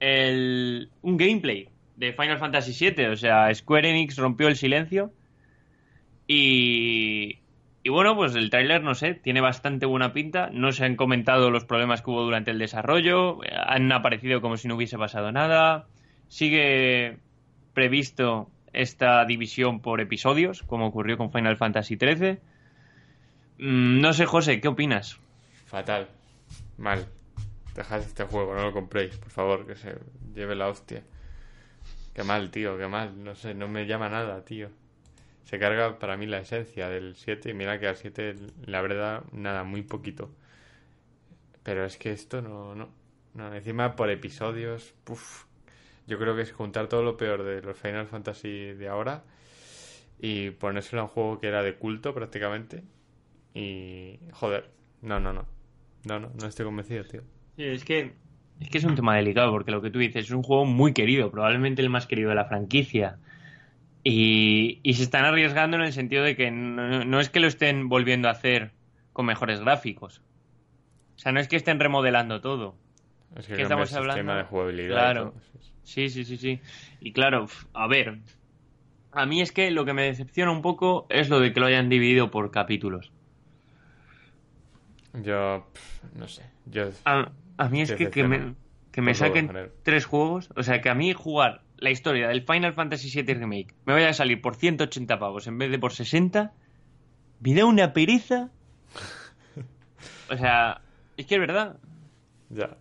[0.00, 3.06] el, un gameplay de Final Fantasy VII.
[3.06, 5.12] O sea, Square Enix rompió el silencio.
[6.26, 7.38] Y,
[7.86, 10.50] y bueno, pues el tráiler, no sé, tiene bastante buena pinta.
[10.52, 13.38] No se han comentado los problemas que hubo durante el desarrollo.
[13.68, 15.86] Han aparecido como si no hubiese pasado nada.
[16.26, 17.18] Sigue
[17.74, 22.40] previsto esta división por episodios, como ocurrió con Final Fantasy XIII.
[23.58, 25.20] Mm, No sé, José, ¿qué opinas?
[25.66, 26.08] Fatal.
[26.78, 27.06] Mal.
[27.76, 29.94] Dejad este juego, no lo compréis, por favor, que se
[30.34, 31.04] lleve la hostia.
[32.14, 33.22] Qué mal, tío, qué mal.
[33.22, 34.70] No sé, no me llama nada, tío.
[35.46, 38.34] Se carga para mí la esencia del 7 y mira que al 7
[38.66, 40.30] la verdad, nada, muy poquito.
[41.62, 42.88] Pero es que esto no, no.
[43.34, 45.44] no encima por episodios, puf.
[46.06, 49.24] Yo creo que es juntar todo lo peor de los Final Fantasy de ahora
[50.20, 52.82] y ponérselo a un juego que era de culto prácticamente.
[53.54, 54.68] Y joder,
[55.02, 55.46] no, no, no.
[56.04, 57.22] No, no, no estoy convencido, tío.
[57.56, 58.12] Sí, es que
[58.60, 60.92] es que es un tema delicado porque lo que tú dices es un juego muy
[60.92, 63.18] querido, probablemente el más querido de la franquicia.
[64.08, 67.48] Y, y se están arriesgando en el sentido de que no, no es que lo
[67.48, 68.70] estén volviendo a hacer
[69.12, 70.22] con mejores gráficos.
[71.16, 72.76] O sea, no es que estén remodelando todo.
[73.34, 74.34] Es que ¿Qué cambia estamos el sistema hablando?
[74.36, 74.94] de jugabilidad.
[74.94, 75.34] Claro.
[75.82, 76.60] Sí, sí, sí, sí.
[77.00, 78.20] Y claro, a ver,
[79.10, 81.66] a mí es que lo que me decepciona un poco es lo de que lo
[81.66, 83.10] hayan dividido por capítulos.
[85.14, 85.66] Yo,
[86.14, 86.44] no sé.
[86.66, 88.54] Yo, A, a mí es que, que me,
[88.92, 89.50] que me saquen
[89.82, 93.74] tres juegos, o sea, que a mí jugar la historia del Final Fantasy VII Remake
[93.84, 96.52] me vaya a salir por 180 pavos en vez de por 60,
[97.40, 98.50] me da una pereza.
[100.30, 100.80] O sea,
[101.16, 101.76] es que es verdad.
[102.50, 102.76] ya.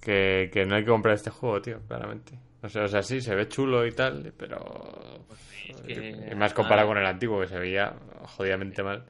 [0.00, 2.38] Que, que no hay que comprar este juego, tío, claramente.
[2.62, 5.26] O sea, o sea, sí, se ve chulo y tal, pero...
[5.68, 7.94] es que- Y más comparado con el antiguo, que se veía
[8.36, 9.04] jodidamente mal.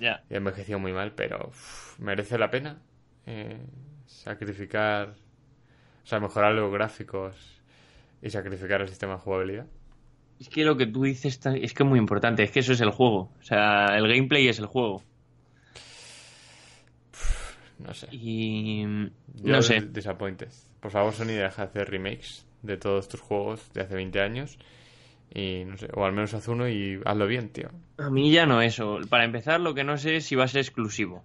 [0.00, 0.22] Ya.
[0.30, 1.50] Y envejeció muy mal, pero
[1.98, 2.80] merece la pena
[3.26, 3.60] eh,
[4.06, 5.10] sacrificar,
[6.02, 7.61] o sea, mejorar los gráficos
[8.22, 9.66] y sacrificar el sistema de jugabilidad.
[10.40, 12.80] Es que lo que tú dices es que es muy importante, es que eso es
[12.80, 13.30] el juego.
[13.38, 15.02] O sea, el gameplay es el juego.
[17.78, 18.08] No sé.
[18.12, 18.82] Y.
[18.82, 19.82] Yo No sé.
[20.80, 24.58] Por favor, Sony deja de hacer remakes de todos tus juegos de hace 20 años.
[25.34, 27.70] Y no sé, o al menos haz uno y hazlo bien, tío.
[27.98, 28.98] A mí ya no eso.
[29.08, 31.22] Para empezar, lo que no sé es si va a ser exclusivo.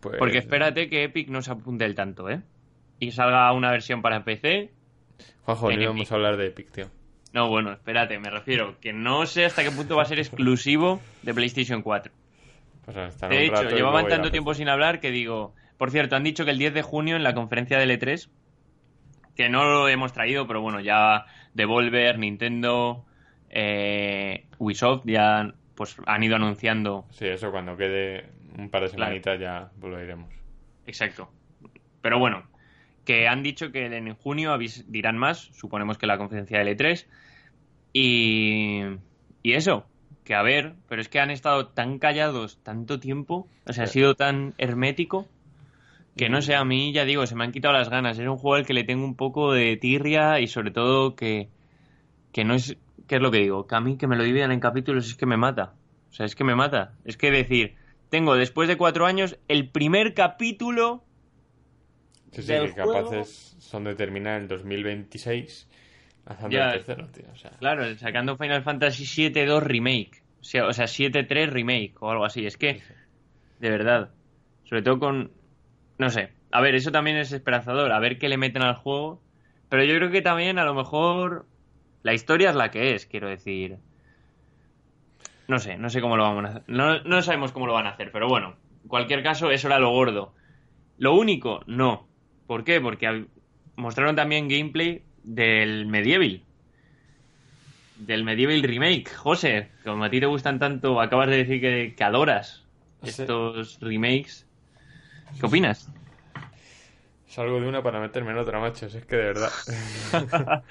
[0.00, 2.42] Pues, Porque espérate que Epic no se apunte el tanto, ¿eh?
[3.00, 4.70] Y salga una versión para PC.
[5.42, 6.86] Juanjo, no íbamos a hablar de Epic, tío.
[7.32, 8.78] No, bueno, espérate, me refiero.
[8.80, 12.12] Que no sé hasta qué punto va a ser exclusivo de PlayStation 4.
[12.86, 15.54] O sea, estar De hecho, llevaban tanto tiempo sin hablar que digo.
[15.76, 18.28] Por cierto, han dicho que el 10 de junio en la conferencia del E3,
[19.34, 23.04] que no lo hemos traído, pero bueno, ya Devolver, Nintendo,
[23.50, 27.04] eh, Ubisoft ya pues han ido anunciando.
[27.10, 29.04] Sí, eso cuando quede un par de Claro.
[29.10, 30.32] semanitas ya pues lo iremos.
[30.86, 31.30] Exacto.
[32.00, 32.44] Pero bueno,
[33.06, 37.08] que han dicho que en junio dirán más, suponemos que la conferencia del E3.
[37.94, 38.82] Y,
[39.42, 39.86] y eso,
[40.24, 43.86] que a ver, pero es que han estado tan callados tanto tiempo, o sea, ha
[43.86, 43.94] Sí.
[43.94, 45.32] sido tan hermético,
[46.16, 48.18] que no sé, a mí ya digo, se me han quitado las ganas.
[48.18, 51.50] Es un juego al que le tengo un poco de tirria y sobre todo que,
[52.32, 53.66] que no es, ¿qué es lo que digo?
[53.66, 55.74] Que a mí que me lo dividan en capítulos es que me mata.
[56.10, 56.98] O sea, es que me mata.
[57.04, 57.76] Es que decir,
[58.10, 61.05] tengo después de cuatro años el primer capítulo
[62.36, 65.68] Sí, sí, Del que juego- capaces son de terminar en 202026
[66.26, 66.66] haciendo Ya.
[66.66, 67.24] el tercero, tío.
[67.32, 70.22] O sea, Claro, sacando Final Fantasy VII 2 Remake.
[70.40, 72.46] O sea, o sea 7-3 Remake o algo así.
[72.46, 72.82] Es que,
[73.58, 74.10] de verdad,
[74.64, 75.32] sobre todo con...
[75.98, 76.32] No sé.
[76.52, 77.90] A ver, eso también es esperanzador.
[77.92, 79.22] A ver qué le meten al juego.
[79.68, 81.46] Pero yo creo que también a lo mejor
[82.02, 83.78] la historia es la que es, quiero decir.
[85.48, 86.62] No sé, no sé cómo lo vamos a hacer.
[86.66, 88.56] No, no sabemos cómo lo van a hacer, pero bueno.
[88.82, 90.34] En cualquier caso, eso era lo gordo.
[90.98, 92.08] Lo único, no.
[92.46, 92.80] ¿Por qué?
[92.80, 93.26] Porque
[93.76, 96.42] mostraron también gameplay del Medieval.
[97.98, 99.08] Del Medieval Remake.
[99.14, 102.62] José, como a ti te gustan tanto, acabas de decir que, que adoras
[103.02, 103.22] Sí.
[103.22, 104.46] estos remakes.
[105.38, 105.90] ¿Qué opinas?
[107.26, 108.88] salgo de una para meterme en otra, macho.
[108.88, 109.50] si Es que de verdad.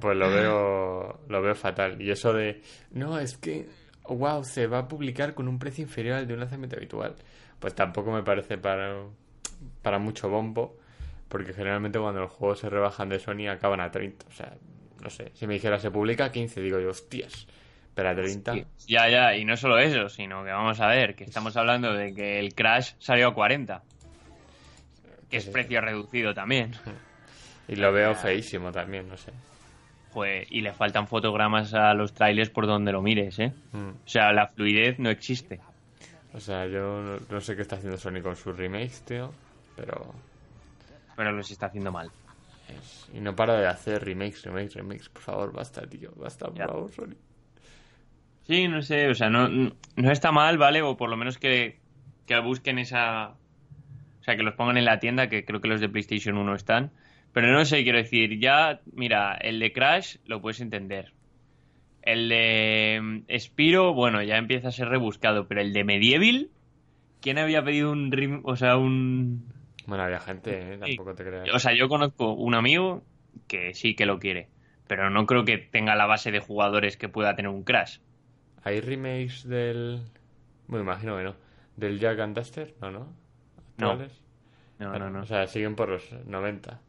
[0.00, 2.00] pues lo veo, lo veo fatal.
[2.00, 3.68] Y eso de, no, es que,
[4.08, 7.14] wow, se va a publicar con un precio inferior al de un lanzamiento habitual.
[7.58, 8.96] Pues tampoco me parece para,
[9.82, 10.78] para mucho bombo.
[11.28, 14.26] Porque generalmente cuando los juegos se rebajan de Sony acaban a 30.
[14.28, 14.54] O sea,
[15.02, 15.32] no sé.
[15.34, 17.46] Si me dijera se publica a 15, digo yo, hostias.
[17.94, 18.54] Pero a 30.
[18.86, 22.14] Ya, ya, y no solo eso, sino que vamos a ver, que estamos hablando de
[22.14, 23.82] que el Crash salió a 40.
[25.30, 26.72] Que es precio reducido también.
[27.66, 29.32] Y lo veo feísimo también, no sé.
[30.10, 33.52] Joder, y le faltan fotogramas a los trailers por donde lo mires, ¿eh?
[33.72, 33.88] Mm.
[33.88, 35.60] O sea, la fluidez no existe.
[36.34, 39.32] O sea, yo no, no sé qué está haciendo Sony con sus remakes, tío.
[39.76, 40.14] Pero.
[41.16, 42.10] Pero los está haciendo mal.
[43.12, 45.08] Y no para de hacer remakes, remakes, remakes.
[45.08, 46.12] Por favor, basta, tío.
[46.16, 46.66] Basta, por Ya.
[46.66, 47.14] favor, Sony.
[48.46, 50.82] Sí, no sé, o sea, no, no está mal, ¿vale?
[50.82, 51.78] O por lo menos que,
[52.26, 53.28] que busquen esa...
[54.20, 56.54] O sea, que los pongan en la tienda, que creo que los de PlayStation 1
[56.54, 56.90] están.
[57.32, 61.12] Pero no sé, quiero decir, ya, mira, el de Crash lo puedes entender.
[62.02, 66.48] El de mm, Spiro, bueno, ya empieza a ser rebuscado, pero el de Medieval,
[67.20, 68.40] ¿quién había pedido un...
[68.44, 69.46] O sea, un...
[69.86, 70.78] Bueno, había gente, ¿eh?
[70.78, 71.48] Tampoco te creas.
[71.54, 73.02] O sea, yo conozco un amigo
[73.46, 74.48] que sí que lo quiere,
[74.86, 77.98] pero no creo que tenga la base de jugadores que pueda tener un Crash.
[78.62, 80.00] ¿Hay remakes del.
[80.66, 81.34] Bueno, imagino que no.
[81.76, 82.74] ¿Del Jack and Duster?
[82.80, 83.12] No, no.
[83.76, 83.90] No.
[83.90, 84.22] ¿Actuales?
[84.78, 85.22] No, no, no.
[85.22, 86.80] O sea, siguen por los 90.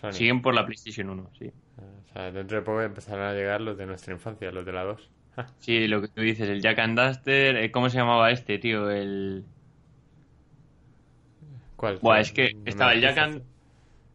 [0.00, 0.12] Sony.
[0.12, 1.52] Siguen por la PlayStation 1, sí.
[1.78, 4.84] O sea, dentro de poco empezarán a llegar los de nuestra infancia, los de la
[4.84, 5.10] 2.
[5.58, 8.90] Sí, lo que tú dices, el Jack and Duster, eh, ¿cómo se llamaba este, tío?
[8.90, 9.44] El...
[11.78, 11.98] ¿Cuál?
[12.02, 13.40] Buah, es que No estaba el Jack.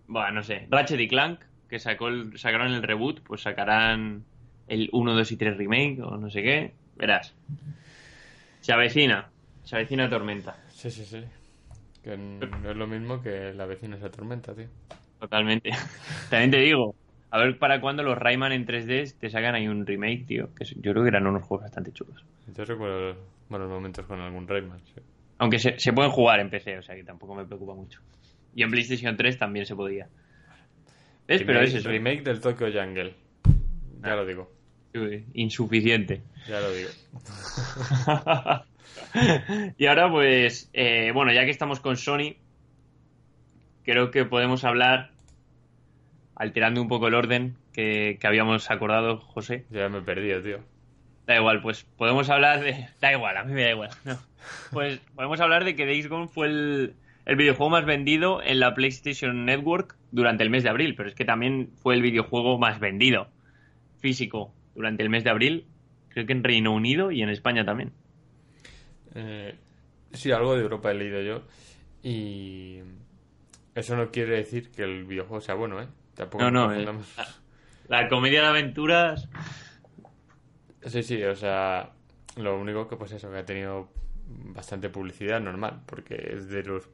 [0.08, 0.68] Buah, no sé.
[0.70, 2.38] Ratchet y Clank, que sacó el...
[2.38, 4.26] sacaron el reboot, pues sacarán
[4.68, 6.74] el 1, 2 y 3 remake o no sé qué.
[6.98, 7.34] Verás.
[8.60, 9.30] Se avecina.
[9.64, 10.58] Se avecina tormenta.
[10.72, 11.24] Sí, sí, sí.
[12.04, 14.68] Que no es lo mismo que la vecina esa tormenta, tío.
[15.22, 15.70] Totalmente.
[16.30, 16.96] También te digo,
[17.32, 20.54] a ver para cuándo los Rayman en 3D te sacan ahí un remake, tío.
[20.54, 22.26] Que yo creo que eran unos juegos bastante chulos.
[22.54, 23.16] Yo recuerdo
[23.48, 25.02] buenos momentos con algún Rayman, sí.
[25.44, 28.00] Aunque se, se pueden jugar en PC, o sea que tampoco me preocupa mucho.
[28.56, 30.08] Y en PlayStation 3 también se podía.
[31.28, 31.44] ¿Ves?
[31.44, 31.90] Pero Remake- es eso.
[31.90, 33.14] Remake del Tokyo Jungle.
[34.02, 34.16] Ya Ah.
[34.16, 34.52] lo digo.
[34.96, 36.22] Uy, Insuficiente.
[36.48, 36.90] Ya lo digo.
[39.78, 42.36] y ahora, pues, eh, bueno, ya que estamos con Sony,
[43.84, 45.12] creo que podemos hablar,
[46.36, 49.66] alterando un poco el orden que, que habíamos acordado, José.
[49.72, 50.60] Ya me he perdido, tío.
[51.26, 52.88] Da igual, pues podemos hablar de...
[53.02, 53.90] Da igual, a mí me da igual.
[54.04, 54.18] no.
[54.72, 58.74] Pues podemos hablar de que Days Gone fue el, el videojuego más vendido en la
[58.74, 62.80] PlayStation Network durante el mes de abril, pero es que también fue el videojuego más
[62.80, 63.30] vendido
[64.00, 65.68] físico durante el mes de abril.
[66.10, 67.94] Creo que en Reino Unido y en España también.
[69.16, 69.56] Eh,
[70.12, 71.44] sí, algo de Europa he leído yo.
[72.04, 72.80] Y
[73.76, 75.88] eso no quiere decir que el videojuego sea bueno, ¿eh?
[76.16, 76.86] Tampoco No, no, eh.
[77.88, 79.30] La comedia de aventuras.
[80.86, 81.92] Sí, sí, o sea,
[82.38, 83.90] lo único que pues eso, que ha tenido
[84.28, 86.90] bastante publicidad normal, porque es de los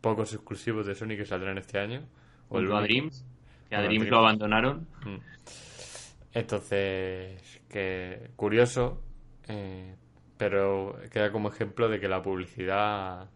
[0.00, 2.02] pocos exclusivos de Sony que saldrán este año.
[2.48, 2.80] O el a.
[2.80, 3.24] Dreams.
[3.68, 4.08] Que a Dreams.
[4.08, 4.86] lo abandonaron.
[5.04, 5.18] Mm.
[6.34, 9.02] Entonces, que curioso,
[9.48, 9.94] eh,
[10.38, 13.28] pero queda como ejemplo de que la publicidad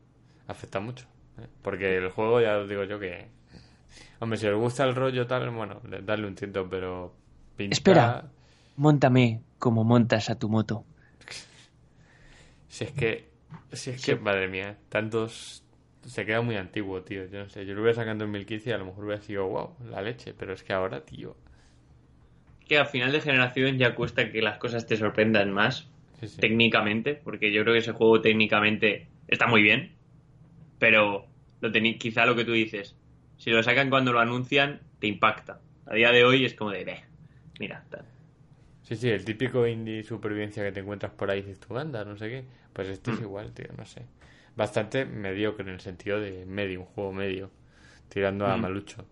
[0.47, 1.07] afecta mucho.
[1.39, 1.47] ¿eh?
[1.63, 3.29] Porque el juego, ya os digo yo que...
[4.19, 7.15] Hombre, si os gusta el rollo tal, bueno, darle un tiento, pero...
[7.57, 8.25] pinta- Espera.
[8.77, 10.85] Móntame como montas a tu moto.
[12.69, 13.29] Si es que...
[13.73, 15.63] Si es que, madre mía, tantos...
[16.05, 17.27] Se queda muy antiguo, tío.
[17.27, 19.47] Yo no sé, yo lo hubiera sacado en 2015 y a lo mejor hubiera sido,
[19.49, 20.35] wow, la leche.
[20.35, 21.37] Pero es que ahora, tío...
[22.69, 25.89] Que a final de generación ya cuesta que las cosas te sorprendan más.
[26.21, 26.41] Sí, sí.
[26.41, 29.93] técnicamente, porque yo creo que ese juego técnicamente está muy bien,
[30.79, 31.27] pero
[31.61, 32.97] lo quizá lo que tú dices,
[33.37, 35.61] si lo sacan cuando lo anuncian, te impacta.
[35.85, 37.05] A día de hoy es como de, "Beh,
[37.61, 38.07] mira, tal".
[38.89, 42.17] Sí, sí, el típico indie supervivencia que te encuentras por ahí dices tú, anda, no
[42.17, 42.45] sé qué.
[42.73, 43.13] Pues este Mm.
[43.13, 44.07] es igual, tío, no sé.
[44.57, 47.51] Bastante mediocre en el sentido de medio, un juego medio.
[48.09, 48.57] Tirando a Mm.
[48.59, 49.07] malucho.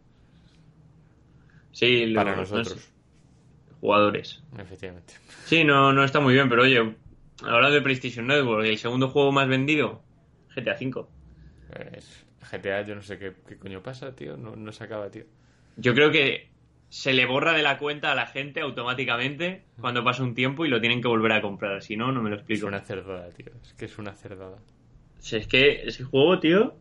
[1.70, 2.94] sí, lo- Para no sé, nosotros,
[3.80, 4.44] jugadores.
[4.58, 5.14] efectivamente.
[5.42, 6.78] Sí, no, no está muy bien, pero oye,
[7.42, 10.06] hablando de PlayStation Network, el segundo juego más vendido,
[10.54, 11.12] GTA V.
[11.66, 14.36] Pues, GTA, yo no sé qué, qué coño pasa, tío.
[14.36, 15.24] No, no se acaba, tío.
[15.76, 16.53] Yo creo que
[16.96, 20.68] se le borra de la cuenta a la gente automáticamente cuando pasa un tiempo y
[20.68, 21.82] lo tienen que volver a comprar.
[21.82, 22.68] Si no, no me lo Es explico.
[22.68, 23.46] una cerdada, tío.
[23.64, 24.58] Es que es una cerdada.
[25.18, 26.76] Si es que ese juego, tío,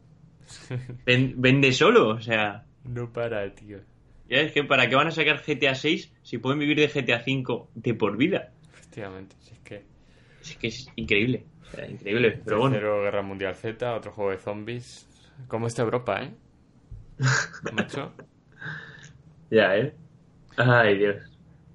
[1.05, 2.09] ven- vende solo.
[2.09, 3.79] O sea, No para, tío.
[4.29, 7.23] ya es que ¿para qué van a sacar GTA 6 si pueden vivir de GTA
[7.23, 8.51] 5 de por vida?
[8.71, 9.83] Efectivamente, si es que...
[10.43, 11.43] Es que es increíble.
[11.71, 12.39] O sea, increíble.
[12.45, 15.09] Pero bueno, Guerra Mundial Z, otro juego de zombies.
[15.47, 16.31] ¿Cómo está Europa, eh?
[17.73, 18.13] Macho.
[19.49, 19.95] ya, ¿eh?
[20.57, 21.17] Ay, Dios.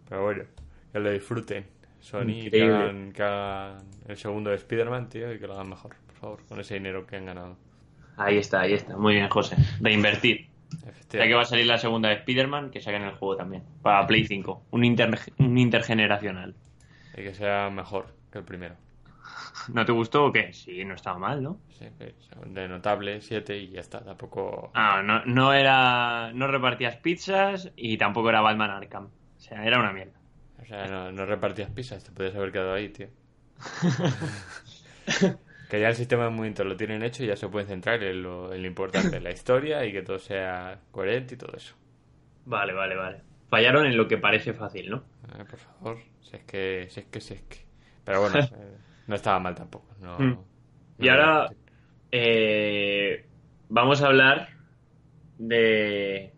[0.08, 0.44] Pero bueno,
[0.92, 1.66] que lo disfruten.
[2.00, 5.96] Sony que hagan, que hagan el segundo de Spider-Man, tío, y que lo hagan mejor,
[6.06, 7.56] por favor, con ese dinero que han ganado.
[8.16, 8.96] Ahí está, ahí está.
[8.96, 9.56] Muy bien, José.
[9.80, 10.46] Reinvertir.
[11.10, 13.62] Ya que va a salir la segunda de Spider-Man, que saquen el juego también.
[13.82, 14.66] Para Play 5.
[14.70, 16.54] Un, inter- un intergeneracional.
[17.16, 18.74] Y que sea mejor que el primero.
[19.72, 20.52] ¿No te gustó o qué?
[20.52, 21.60] Sí, no estaba mal, ¿no?
[21.70, 21.86] Sí,
[22.46, 24.04] de notable, 7 y ya está.
[24.04, 24.70] Tampoco.
[24.74, 26.32] Ah, no, no era.
[26.32, 29.06] No repartías pizzas y tampoco era Batman Arkham.
[29.06, 30.18] O sea, era una mierda.
[30.60, 33.08] O sea, no, no repartías pizzas, te podías haber quedado ahí, tío.
[35.68, 38.22] que ya el sistema de movimiento lo tienen hecho y ya se pueden centrar en
[38.22, 41.74] lo, en lo importante, la historia y que todo sea coherente y todo eso.
[42.46, 43.22] Vale, vale, vale.
[43.48, 45.04] Fallaron en lo que parece fácil, ¿no?
[45.38, 47.58] Eh, por favor, si es que, si es que, si es que.
[48.04, 48.48] Pero bueno, eh,
[49.08, 49.86] no estaba mal tampoco.
[50.00, 50.30] No, Mm.
[50.30, 50.44] no
[51.00, 51.50] Y ahora
[52.12, 53.26] eh,
[53.68, 54.48] vamos a hablar
[55.38, 56.32] de...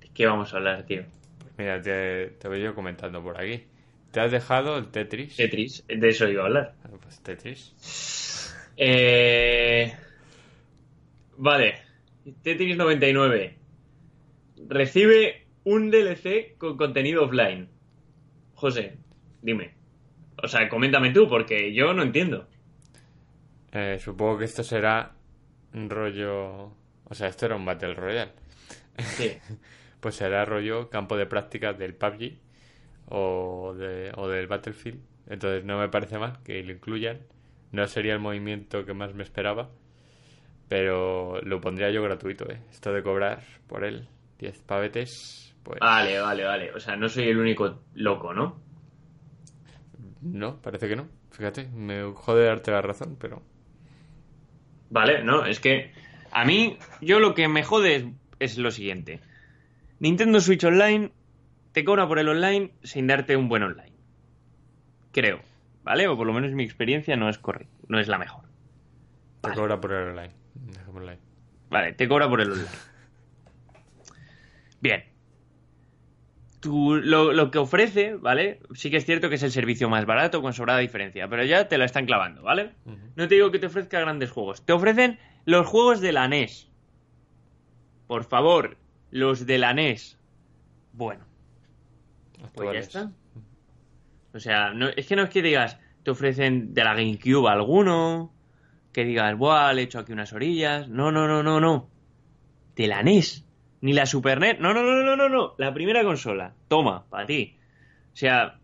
[0.00, 1.02] ¿De qué vamos a hablar, tío?
[1.38, 3.64] Pues mira, te, te voy yo comentando por aquí.
[4.10, 5.36] ¿Te has dejado el Tetris?
[5.36, 6.74] Tetris, de eso iba a hablar.
[6.84, 8.54] Ah, Pues Tetris.
[8.76, 9.92] Eh,
[11.36, 11.74] vale,
[12.42, 13.56] Tetris 99
[14.68, 17.68] recibe un DLC con contenido offline.
[18.54, 18.96] José,
[19.42, 19.74] dime.
[20.42, 22.46] O sea, coméntame tú, porque yo no entiendo.
[23.72, 25.12] Eh, supongo que esto será
[25.74, 26.72] un rollo.
[27.04, 28.32] O sea, esto era un Battle Royale.
[28.98, 29.32] Sí.
[30.00, 32.38] Pues será rollo campo de prácticas del PUBG
[33.08, 35.00] o, de, o del Battlefield.
[35.28, 37.18] Entonces no me parece mal que lo incluyan.
[37.72, 39.70] No sería el movimiento que más me esperaba.
[40.68, 42.60] Pero lo pondría yo gratuito, ¿eh?
[42.70, 44.06] Esto de cobrar por él
[44.38, 45.80] 10 pavetes, pues.
[45.80, 46.72] Vale, vale, vale.
[46.72, 48.60] O sea, no soy el único loco, ¿no?
[50.20, 51.08] No, parece que no.
[51.30, 53.42] Fíjate, me jode darte la razón, pero.
[54.90, 55.92] Vale, no, es que
[56.32, 58.04] a mí, yo lo que me jode es,
[58.38, 59.20] es lo siguiente.
[60.00, 61.12] Nintendo Switch Online
[61.72, 63.92] te cobra por el online sin darte un buen online.
[65.12, 65.40] Creo,
[65.84, 66.08] ¿vale?
[66.08, 68.44] O por lo menos mi experiencia no es correcta, no es la mejor.
[69.42, 70.34] Te cobra por el online.
[70.54, 71.18] Dejémoslo ahí.
[71.70, 72.68] Vale, te cobra por el online.
[74.80, 75.04] Bien.
[76.60, 78.60] Tú, lo, lo que ofrece, ¿vale?
[78.74, 81.68] Sí que es cierto que es el servicio más barato con sobrada diferencia, pero ya
[81.68, 82.72] te lo están clavando, ¿vale?
[83.14, 84.64] No te digo que te ofrezca grandes juegos.
[84.64, 86.68] Te ofrecen los juegos de la NES.
[88.08, 88.76] Por favor,
[89.10, 90.18] los de la NES.
[90.92, 91.24] Bueno,
[92.54, 93.12] pues ya está.
[94.34, 98.32] O sea, no, es que no es que digas, te ofrecen de la GameCube alguno,
[98.92, 100.88] que digas, buah, le he hecho aquí unas orillas.
[100.88, 101.88] No, no, no, no, no.
[102.74, 103.44] De la NES.
[103.80, 104.58] Ni la Super NES.
[104.60, 105.54] No, no, no, no, no, no.
[105.58, 106.54] La primera consola.
[106.68, 107.56] Toma, para ti.
[108.12, 108.58] O sea,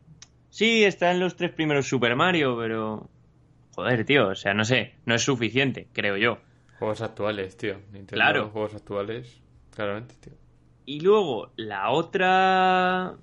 [0.51, 3.09] sí, están los tres primeros Super Mario, pero...
[3.75, 6.39] Joder, tío, o sea, no sé, no es suficiente, creo yo.
[6.79, 7.75] Juegos actuales, tío.
[7.93, 8.49] Nintendo, Claro.
[8.51, 9.41] Juegos actuales,
[9.75, 10.33] claramente, tío.
[10.87, 13.15] Y luego, la otra...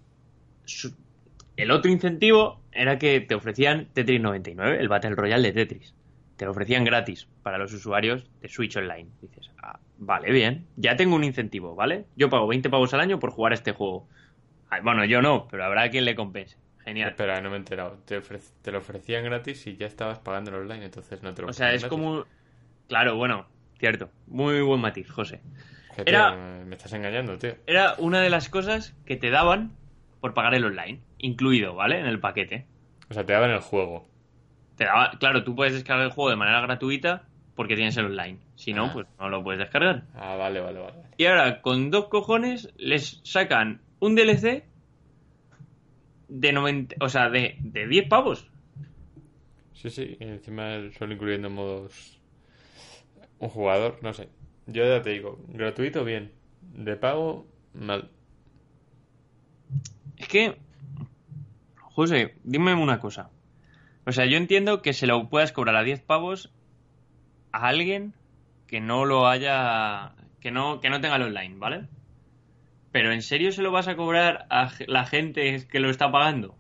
[1.58, 5.94] El otro incentivo era que te ofrecían Tetris 99, el Battle Royale de Tetris.
[6.42, 9.08] Te lo ofrecían gratis para los usuarios de Switch Online.
[9.22, 10.66] Dices, ah, vale, bien.
[10.76, 12.08] Ya tengo un incentivo, ¿vale?
[12.16, 14.08] Yo pago 20 pavos al año por jugar este juego.
[14.72, 16.58] Ah, bueno, yo no, pero habrá quien le compense.
[16.84, 17.10] Genial.
[17.10, 18.00] Espera, no me he enterado.
[18.08, 18.20] Te,
[18.72, 21.74] lo ofrecían gratis y ya estabas pagando el online, entonces no te lo O sea,
[21.76, 21.90] es gratis.
[21.96, 22.26] como...
[22.88, 23.46] Claro, bueno,
[23.78, 24.10] cierto.
[24.26, 25.42] Muy buen matiz, José.
[25.96, 27.54] Que, tío, era- me- Me estás engañando, tío.
[27.68, 29.74] Era una de las cosas que te daban
[30.20, 32.00] por pagar el online, incluido, ¿vale?
[32.00, 32.66] En el paquete.
[33.12, 34.10] O sea, te daban el juego.
[34.82, 38.40] Te daba, claro, tú puedes descargar el juego de manera gratuita porque tienes el online.
[38.56, 38.90] Si no, Ah.
[38.94, 40.06] pues no lo puedes descargar.
[40.16, 40.96] Ah, vale, vale, vale.
[41.18, 44.66] Y ahora, con dos cojones, les sacan un DLC
[46.30, 48.50] de 90, o sea, de, de 10 pavos.
[49.74, 52.20] Sí, sí, encima solo incluyendo modos.
[53.38, 54.30] Un jugador, no sé.
[54.66, 56.32] Yo ya te digo, gratuito, bien.
[56.74, 58.10] De pago, mal.
[60.18, 60.58] Es que,
[61.82, 63.30] José, dime una cosa.
[64.06, 66.52] O sea, yo entiendo que se lo puedas cobrar a 10 pavos
[67.52, 68.14] a alguien
[68.68, 71.88] que no lo haya, que no, que no tenga el online, ¿vale?
[72.92, 76.56] Pero ¿en serio se lo vas a cobrar a la gente que lo está pagando?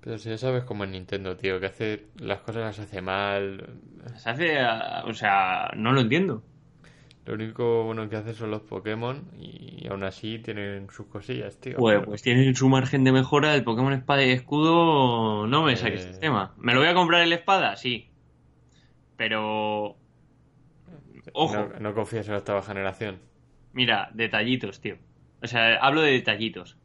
[0.00, 3.78] Pero si ya sabes cómo es Nintendo, tío, que hace las cosas las hace mal.
[4.16, 4.58] Se hace,
[5.04, 6.42] o sea, no lo entiendo.
[7.28, 11.76] Lo único bueno que hace son los Pokémon y, aún así tienen sus cosillas, tío.
[11.76, 13.54] Pues, pues tienen su margen de mejora.
[13.54, 16.10] El Pokémon Espada y Escudo no me saques Eh.
[16.14, 16.54] el tema.
[16.56, 17.76] ¿Me lo voy a comprar el Espada?
[17.76, 18.08] Sí.
[19.18, 19.96] Pero...
[21.34, 23.18] Ojo, No, no confías en la octava generación.
[23.74, 24.96] mira, detallitos, tío.
[25.42, 26.78] O sea, hablo de detallitos.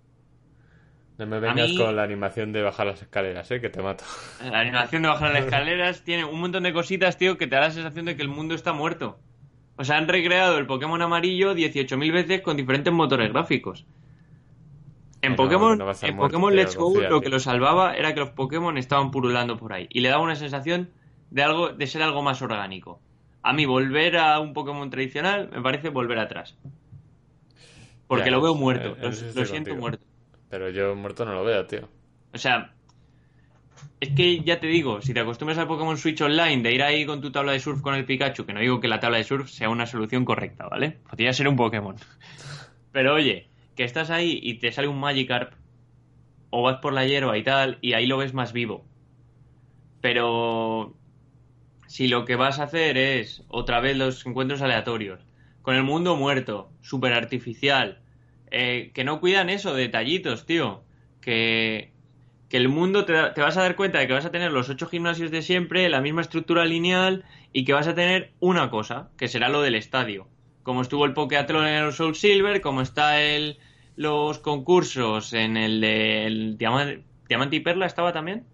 [1.17, 4.03] No me vengas mí- con la animación de bajar las escaleras, eh, que te mato.
[4.43, 7.61] La animación de bajar las escaleras tiene un montón de cositas, tío, que te da
[7.61, 9.19] la sensación de que el mundo está muerto.
[9.75, 13.85] O sea, han recreado el Pokémon amarillo 18.000 veces con diferentes motores gráficos.
[15.21, 18.31] En Pokémon, no en Pokémon Let's Go confía, lo que lo salvaba era que los
[18.31, 20.89] Pokémon estaban purulando por ahí y le daba una sensación
[21.31, 22.99] de algo de ser algo más orgánico.
[23.41, 26.57] A mí volver a un Pokémon tradicional me parece volver atrás.
[28.07, 29.75] Porque Ya, lo veo muerto, en lo, siento contigo.
[29.77, 30.05] muerto.
[30.49, 31.87] Pero yo muerto no lo veo, tío.
[32.33, 32.73] O sea,
[33.99, 37.05] es que ya te digo, si te acostumbras al Pokémon Switch Online de ir ahí
[37.05, 39.23] con tu tabla de surf con el Pikachu, que no digo que la tabla de
[39.23, 40.97] surf sea una solución correcta, ¿vale?
[41.09, 41.95] Podría ser un Pokémon.
[42.91, 45.53] Pero oye, que estás ahí y te sale un Magikarp,
[46.49, 48.85] o vas por la hierba y tal, y ahí lo ves más vivo.
[50.01, 50.93] Pero
[51.87, 55.25] si lo que vas a hacer es otra vez los encuentros aleatorios,
[55.61, 58.01] con el mundo muerto, súper artificial,
[58.51, 60.83] eh, que no cuidan eso, detallitos, tío,
[61.21, 61.92] que,
[62.53, 64.51] que el mundo te, da- te vas a dar cuenta de que vas a tener
[64.51, 68.69] los ocho gimnasios de siempre, la misma estructura lineal y que vas a tener una
[68.69, 70.27] cosa, que será lo del estadio.
[70.61, 73.57] Como estuvo el Pokéathlon en el Soul Silver, como está el,
[73.95, 78.45] los concursos en el del Diamante, Diamante y Perla, ¿estaba también?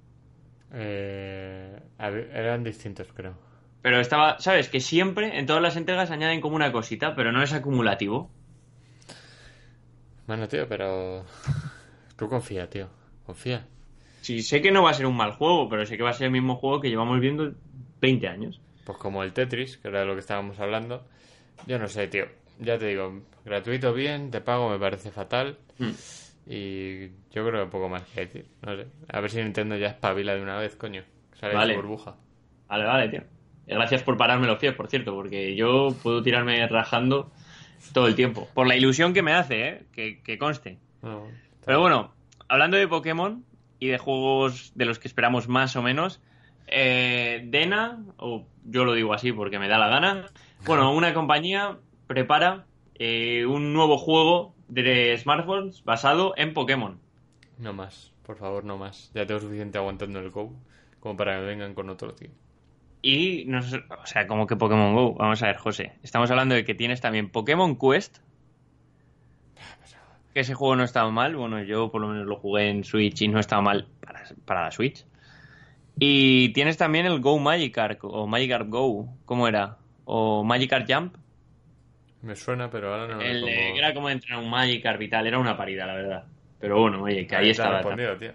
[0.72, 3.34] Eh, eran distintos, creo.
[3.82, 4.70] Pero estaba, ¿sabes?
[4.70, 8.32] Que siempre en todas las entregas añaden como una cosita, pero no es acumulativo.
[10.26, 11.26] Bueno, tío, pero...
[12.16, 12.88] Tú confía, tío.
[13.26, 13.66] Confía.
[14.22, 16.14] Sí, sé que no va a ser un mal juego, pero sé que va a
[16.14, 17.54] ser el mismo juego que llevamos viendo
[18.02, 18.62] 20 años.
[18.86, 21.06] Pues como el Tetris, que era de lo que estábamos hablando.
[21.68, 22.26] Yo no sé, tío.
[22.60, 25.58] Ya te digo, gratuito bien, te pago me parece fatal.
[25.78, 25.92] Mm.
[26.48, 28.46] Y yo creo que poco más que decir.
[28.62, 28.88] No sé.
[29.08, 31.04] A ver si Nintendo ya espabila de una vez, coño.
[31.40, 31.74] Sale Vale.
[31.76, 32.16] su burbuja.
[32.68, 33.24] Vale, vale, tío.
[33.68, 37.32] Gracias por pararme los pies, por cierto, porque yo puedo tirarme rajando
[37.94, 38.48] todo el tiempo.
[38.54, 39.84] Por la ilusión que me hace, ¿eh?
[39.92, 40.80] Que, que conste.
[41.04, 42.12] No, está Pero bueno,
[42.48, 43.46] hablando de Pokémon
[43.80, 46.22] y de juegos de los que esperamos más o menos,
[46.68, 50.26] eh, Dena, o yo lo digo así porque me da la gana,
[50.66, 51.78] bueno, una compañía
[52.08, 52.66] prepara
[52.96, 57.00] eh, un nuevo juego de smartphones basado en Pokémon.
[57.58, 59.12] No más, por favor, no más.
[59.14, 60.54] Ya tengo suficiente aguantando el Go
[61.00, 62.30] como para que me vengan con otro, tío.
[63.02, 65.14] Y, no o sea, como que Pokémon Go.
[65.14, 65.94] Vamos a ver, José.
[66.04, 68.20] Estamos hablando de que tienes también Pokémon Quest.
[70.34, 71.36] Que ese juego no estaba mal.
[71.36, 74.64] Bueno, yo por lo menos lo jugué en Switch y no estaba mal para, para
[74.64, 75.06] la Switch.
[75.98, 79.08] Y tienes también el Go Magikarp o Magikarp Go.
[79.26, 79.78] ¿Cómo era?
[80.06, 81.16] O Magikarp Jump.
[82.22, 85.28] Me suena, pero ahora no El, eh, que era como entrar un Magikarp y tal.
[85.28, 86.24] Era una parida, la verdad.
[86.60, 87.82] Pero bueno, oye, que ahí Ahí estaba.
[87.96, 88.34] tío.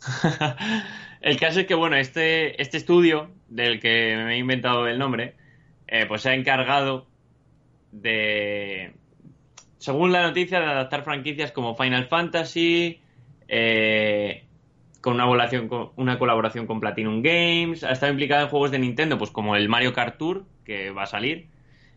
[1.20, 5.34] el caso es que, bueno, este, este estudio, del que me he inventado el nombre,
[5.86, 7.06] eh, pues se ha encargado
[7.92, 8.92] de,
[9.78, 13.00] según la noticia, de adaptar franquicias como Final Fantasy,
[13.48, 14.44] eh,
[15.00, 18.78] con una colaboración, con una colaboración con Platinum Games, ha estado implicada en juegos de
[18.78, 21.46] Nintendo, pues como el Mario Kart Tour, que va a salir,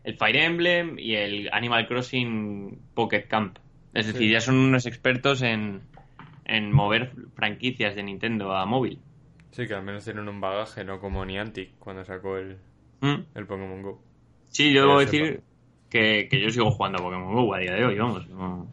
[0.04, 3.58] el Fire Emblem y el Animal Crossing Pocket Camp.
[3.94, 4.30] Es decir, Sí.
[4.32, 5.82] ya son unos expertos en,
[6.44, 8.98] en mover franquicias de Nintendo a móvil.
[9.50, 12.56] Sí, que al menos tienen un bagaje, no como Niantic cuando sacó el,
[13.00, 13.24] Mm.
[13.34, 14.00] el Pokémon Go.
[14.48, 15.42] Sí, yo debo decir.
[15.92, 18.26] Que, que yo sigo jugando a Pokémon GO a día de hoy, vamos.
[18.30, 18.66] No,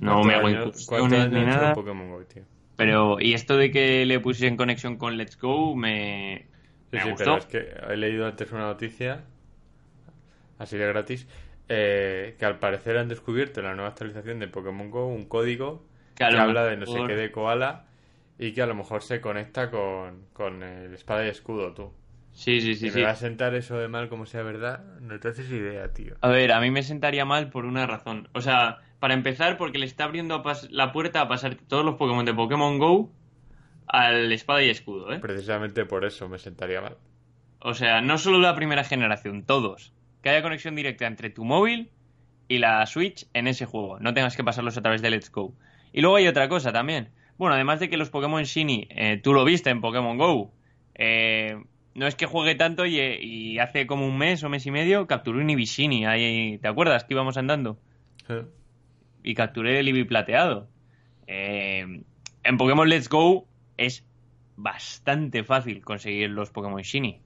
[0.00, 1.74] no ¿Cuántos me hago años- ¿Cuántos incursiones ni nada.
[1.74, 2.42] Pokémon Go, tío?
[2.76, 6.46] Pero, y esto de que le pusiesen conexión con Let's Go me,
[6.90, 7.24] Sí, me sí, gustó.
[7.24, 9.24] pero es que he leído antes una noticia,
[10.58, 11.28] así de gratis,
[11.68, 15.84] eh, que al parecer han descubierto en la nueva actualización de Pokémon Go un código
[16.16, 17.86] Que que, habla de no sé qué de koala
[18.38, 21.92] y que a lo mejor se conecta con, con el espada y escudo, tú.
[22.32, 22.98] Sí, sí, sí, sí.
[22.98, 26.16] me va a sentar eso de mal como sea verdad, no te haces idea, tío.
[26.20, 28.28] A ver, a mí me sentaría mal por una razón.
[28.32, 32.24] O sea, para empezar, porque le está abriendo la puerta a pasar todos los Pokémon
[32.24, 33.12] de Pokémon Go
[33.86, 35.18] al espada y escudo, ¿eh?
[35.18, 36.96] Precisamente por eso me sentaría mal.
[37.60, 39.92] O sea, no solo la primera generación, todos.
[40.22, 41.90] Que haya conexión directa entre tu móvil
[42.48, 44.00] y la Switch en ese juego.
[44.00, 45.54] No tengas que pasarlos a través de Let's Go.
[45.92, 47.10] Y luego hay otra cosa también.
[47.36, 50.52] Bueno, además de que los Pokémon Shiny, eh, tú lo viste en Pokémon Go.
[50.94, 51.56] eh,
[51.94, 54.70] no es que juegue tanto y, eh, y hace como un mes o mes y
[54.70, 56.06] medio capturé un Ibishini.
[56.06, 57.78] Ahí, ¿Te acuerdas que íbamos andando?
[58.28, 58.44] ¿Eh?
[59.22, 60.68] y capturé el Eevee plateado.
[61.26, 62.02] Eh,
[62.42, 64.04] en Pokémon Let's Go es
[64.56, 67.20] bastante fácil conseguir los Pokémon Shiny.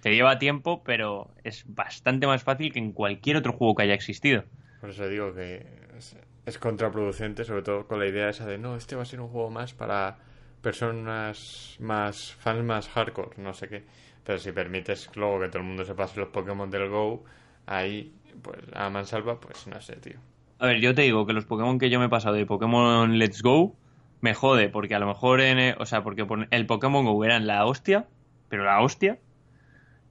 [0.00, 3.94] Te lleva tiempo, pero es bastante más fácil que en cualquier otro juego que haya
[3.94, 4.44] existido.
[4.80, 5.64] Por eso digo que
[5.96, 9.20] es, es contraproducente, sobre todo con la idea esa de no, este va a ser
[9.20, 10.18] un juego más para
[10.62, 13.84] personas más fans más hardcore, no sé qué.
[14.24, 17.24] Pero si permites luego que todo el mundo se pase los Pokémon del Go,
[17.66, 20.18] ahí, pues a mansalva, pues no sé, tío.
[20.58, 23.18] A ver, yo te digo que los Pokémon que yo me he pasado de Pokémon
[23.18, 23.74] Let's Go
[24.20, 27.24] me jode, porque a lo mejor en, eh, o sea, porque por- el Pokémon Go
[27.24, 28.06] eran la hostia,
[28.48, 29.18] pero la hostia.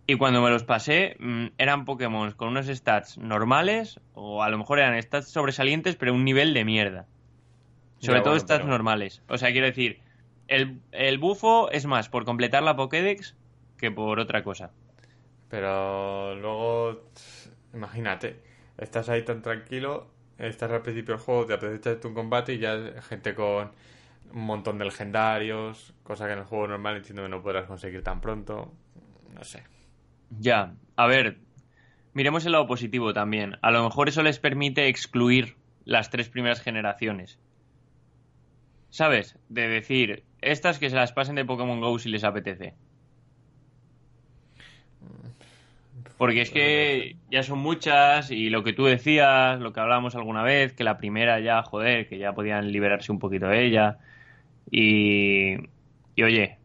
[0.07, 4.57] Y cuando me los pasé, mm, eran Pokémon con unos stats normales, o a lo
[4.57, 7.05] mejor eran stats sobresalientes, pero un nivel de mierda.
[7.99, 9.21] Sobre Ya, todo bueno, stats pero- normales.
[9.29, 10.01] O sea, quiero decir,
[10.47, 13.35] el, el bufo es más por completar la Pokédex
[13.77, 14.71] que por otra cosa.
[15.49, 17.09] Pero luego,
[17.73, 18.41] imagínate,
[18.77, 23.01] estás ahí tan tranquilo, estás al principio del juego, te apetece un combate y ya
[23.01, 23.71] gente con
[24.33, 28.03] un montón de legendarios, cosa que en el juego normal entiendo que no podrás conseguir
[28.03, 28.71] tan pronto.
[29.33, 29.63] No sé.
[30.39, 31.39] Ya, a ver,
[32.13, 33.57] miremos el lado positivo también.
[33.61, 37.39] A lo mejor eso les permite excluir las tres primeras generaciones.
[38.89, 39.37] ¿Sabes?
[39.49, 42.73] De decir, estas que se las pasen de Pokémon Go si les apetece.
[46.17, 50.43] Porque es que ya son muchas y lo que tú decías, lo que hablábamos alguna
[50.43, 53.97] vez, que la primera ya, joder, que ya podían liberarse un poquito de ella.
[54.69, 55.55] Y,
[56.15, 56.57] y oye,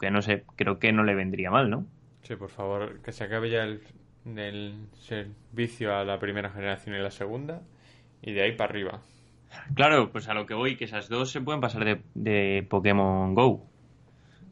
[0.00, 1.86] que no sé, creo que no le vendría mal, ¿no?
[2.22, 3.82] Sí, por favor, que se acabe ya el,
[4.24, 7.60] el servicio a la primera generación y la segunda,
[8.22, 9.02] y de ahí para arriba.
[9.74, 13.34] Claro, pues a lo que voy, que esas dos se pueden pasar de, de Pokémon
[13.34, 13.66] Go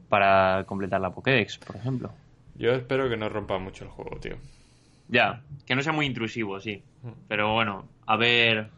[0.08, 2.12] para completar la Pokédex, por ejemplo.
[2.56, 4.36] Yo espero que no rompa mucho el juego, tío.
[5.08, 6.82] Ya, que no sea muy intrusivo, sí.
[7.28, 8.68] Pero bueno, a ver.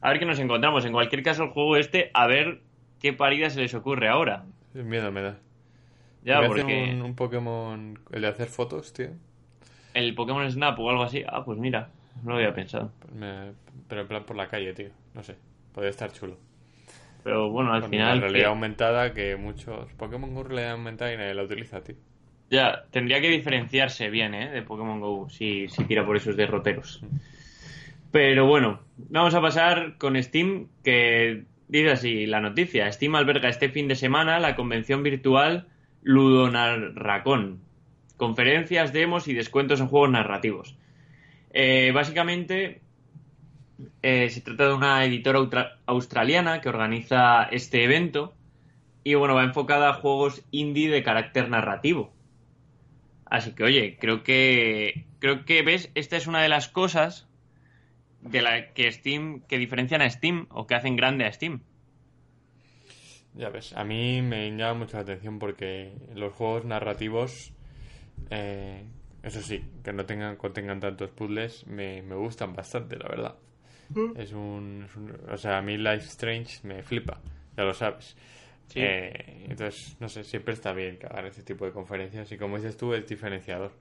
[0.00, 0.84] A ver qué nos encontramos.
[0.84, 2.60] En cualquier caso, el juego este, a ver
[3.00, 4.44] qué parida se les ocurre ahora.
[4.74, 5.38] Miedo me da.
[6.24, 6.62] Ya, porque
[6.94, 9.10] un, un Pokémon, el de hacer fotos, tío.
[9.94, 11.22] el Pokémon Snap o algo así.
[11.28, 11.90] Ah, pues mira,
[12.22, 12.90] no lo había pensado.
[13.14, 13.52] Me-
[13.88, 14.90] pero en plan por la calle, tío.
[15.14, 15.36] No sé.
[15.72, 16.38] Podría estar chulo.
[17.24, 18.16] Pero bueno, al Con final.
[18.20, 21.94] la realidad aumentada que muchos Pokémon Go realidad aumentada y nadie la utiliza, tío.
[22.50, 24.50] Ya, tendría que diferenciarse bien, ¿eh?
[24.50, 27.02] De Pokémon Go, si, si tira por esos derroteros.
[28.10, 32.90] Pero bueno, vamos a pasar con Steam, que dice así la noticia.
[32.92, 35.68] Steam alberga este fin de semana la convención virtual
[36.02, 37.60] Ludonarracon.
[38.18, 40.76] Conferencias, demos y descuentos en juegos narrativos.
[41.54, 42.82] Eh, básicamente,
[44.02, 48.34] eh, se trata de una editora australiana que organiza este evento
[49.04, 52.12] y bueno, va enfocada a juegos indie de carácter narrativo.
[53.26, 55.06] Así que, oye, creo que.
[55.18, 55.90] Creo que, ¿ves?
[55.94, 57.28] Esta es una de las cosas
[58.20, 59.40] de la que Steam.
[59.48, 61.62] que diferencian a Steam o que hacen grande a Steam.
[63.34, 67.54] Ya ves, a mí me llama mucho la atención porque los juegos narrativos,
[68.28, 68.84] eh,
[69.22, 73.36] eso sí, que no tengan contengan tantos puzzles, me, me gustan bastante, la verdad.
[74.16, 77.20] Es un, es un- O sea, a mí Life Strange me flipa,
[77.56, 78.16] ya lo sabes.
[78.68, 78.80] Sí.
[78.80, 82.56] Eh, entonces, no sé, siempre está bien que hagan este tipo de conferencias y como
[82.56, 83.72] dices tú, es diferenciador.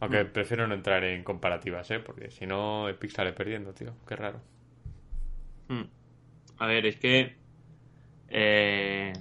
[0.00, 2.00] Aunque prefiero no entrar en comparativas, ¿eh?
[2.00, 3.94] Porque si no, Epic sale perdiendo, tío.
[4.06, 4.40] Qué raro.
[5.68, 5.84] Hmm.
[6.58, 7.34] A ver, es que.
[8.28, 9.12] eh,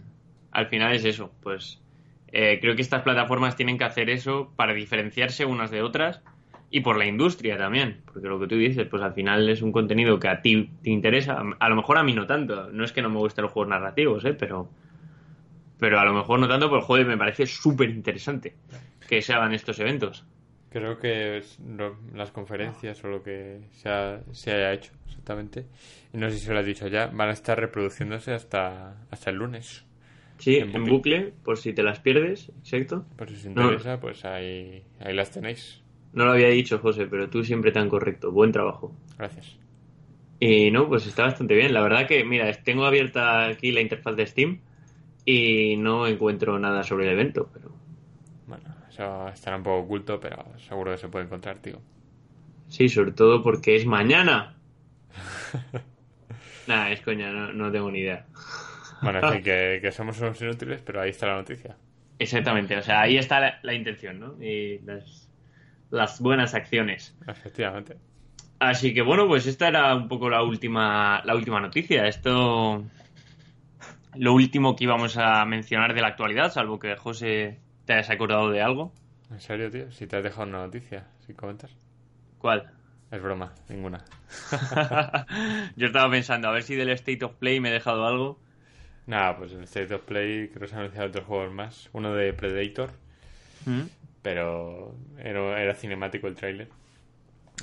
[0.51, 1.81] al final es eso, pues
[2.29, 6.21] eh, creo que estas plataformas tienen que hacer eso para diferenciarse unas de otras
[6.77, 9.71] y por la industria también, porque lo que tú dices, pues al final es un
[9.71, 12.91] contenido que a ti te interesa, a lo mejor a mí no tanto, no es
[12.91, 14.33] que no me gusten los juegos narrativos, ¿eh?
[14.33, 14.69] pero,
[15.79, 18.55] pero a lo mejor no tanto, pero joder, me parece súper interesante
[19.07, 20.25] que se hagan estos eventos.
[20.69, 25.67] Creo que es lo- las conferencias o lo que se, ha- se haya hecho exactamente,
[26.13, 29.29] y no sé si se lo has dicho ya, van a estar reproduciéndose hasta, hasta
[29.29, 29.85] el lunes.
[30.39, 30.91] Sí, En en bucle.
[31.19, 33.05] bucle, por si te las pierdes, exacto.
[33.15, 33.63] Por si os No.
[33.63, 35.81] interesa, pues ahí, ahí las tenéis.
[36.15, 38.31] No lo había dicho, José, pero tú siempre tan correcto.
[38.31, 38.99] Buen trabajo.
[39.17, 39.59] Gracias.
[40.39, 41.73] Y no, pues está bastante bien.
[41.73, 44.61] La verdad que, mira, tengo abierta aquí la interfaz de Steam
[45.25, 47.79] y no encuentro nada sobre el evento, pero
[48.47, 51.81] Bueno, eso estará un poco oculto, pero seguro que se puede encontrar, tío.
[52.67, 54.57] sí, sobre todo porque es mañana.
[56.67, 58.27] Nada, es coña, no, no tengo ni idea.
[59.01, 61.77] Bueno, que, que somos unos inútiles, pero ahí está la noticia.
[62.19, 64.41] Exactamente, o sea, ahí está la, la intención, ¿no?
[64.41, 65.24] Y las,
[65.95, 67.15] las buenas acciones.
[67.27, 67.97] Efectivamente.
[68.59, 72.07] Así que bueno, pues esta era un poco la última, la última noticia.
[72.07, 72.83] Esto,
[74.15, 78.49] lo último que íbamos a mencionar de la actualidad, salvo que José te hayas acordado
[78.49, 78.93] de algo.
[79.31, 81.69] En serio, tío, si te has dejado una noticia, sin comentar.
[82.37, 82.71] ¿Cuál?
[83.11, 84.03] Es broma, ninguna.
[85.75, 88.39] Yo estaba pensando, a ver si del State of Play me he dejado algo.
[89.07, 91.89] Nada, pues en State of Play creo que se han anunciado otros juegos más.
[91.93, 92.91] Uno de Predator,
[93.65, 93.81] ¿Mm?
[94.25, 96.67] Pero era, era cinemático el tráiler.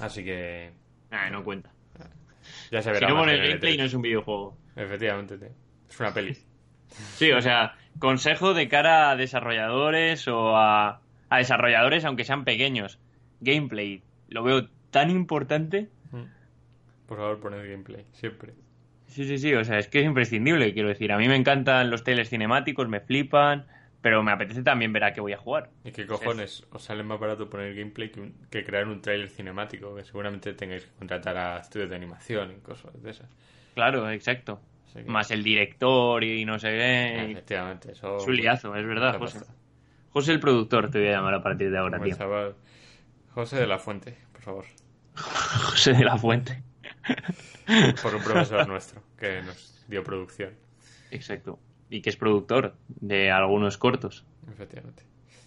[0.00, 0.70] Así que
[1.10, 1.70] Nah, no cuenta.
[2.70, 3.08] ya se Si verá.
[3.08, 3.78] no más pone en el gameplay E3.
[3.78, 4.56] no es un videojuego.
[4.76, 5.48] Efectivamente, tío.
[5.90, 6.36] Es una peli.
[7.16, 11.00] Sí, o sea, consejo de cara a desarrolladores o a,
[11.30, 12.98] a desarrolladores, aunque sean pequeños.
[13.40, 15.88] Gameplay, lo veo tan importante.
[17.06, 18.52] Por favor, poned gameplay, siempre.
[19.06, 21.12] Sí, sí, sí, o sea, es que es imprescindible, quiero decir.
[21.12, 23.66] A mí me encantan los trailers cinemáticos, me flipan,
[24.02, 25.70] pero me apetece también ver a qué voy a jugar.
[25.84, 26.66] ¿Y qué cojones?
[26.72, 30.52] Os sale más barato poner gameplay que, un- que crear un tráiler cinemático, que seguramente
[30.52, 33.30] tengáis que contratar a estudios de animación y cosas de esas.
[33.74, 34.60] Claro, exacto.
[34.92, 37.24] Que- Más el director y no sé qué.
[37.28, 38.18] y- Efectivamente, eso...
[38.18, 39.38] Es un liazo, es verdad, José.
[40.10, 42.14] José el productor te voy a llamar a partir de ahora, tío.
[43.30, 44.64] José de la Fuente, por favor.
[45.14, 46.62] José de la Fuente.
[48.02, 50.50] Por un profesor nuestro que nos dio producción.
[51.10, 51.58] Exacto.
[51.94, 54.24] Y que es productor de algunos cortos.
[54.50, 55.02] Efectivamente.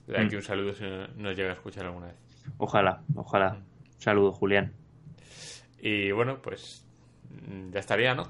[0.07, 2.15] De aquí un saludo si no- nos llega a escuchar alguna vez.
[2.57, 3.57] Ojalá, ojalá.
[3.97, 4.71] Saludo, Julián.
[5.79, 6.85] Y bueno, pues
[7.29, 8.27] mm, ya estaría, ¿no?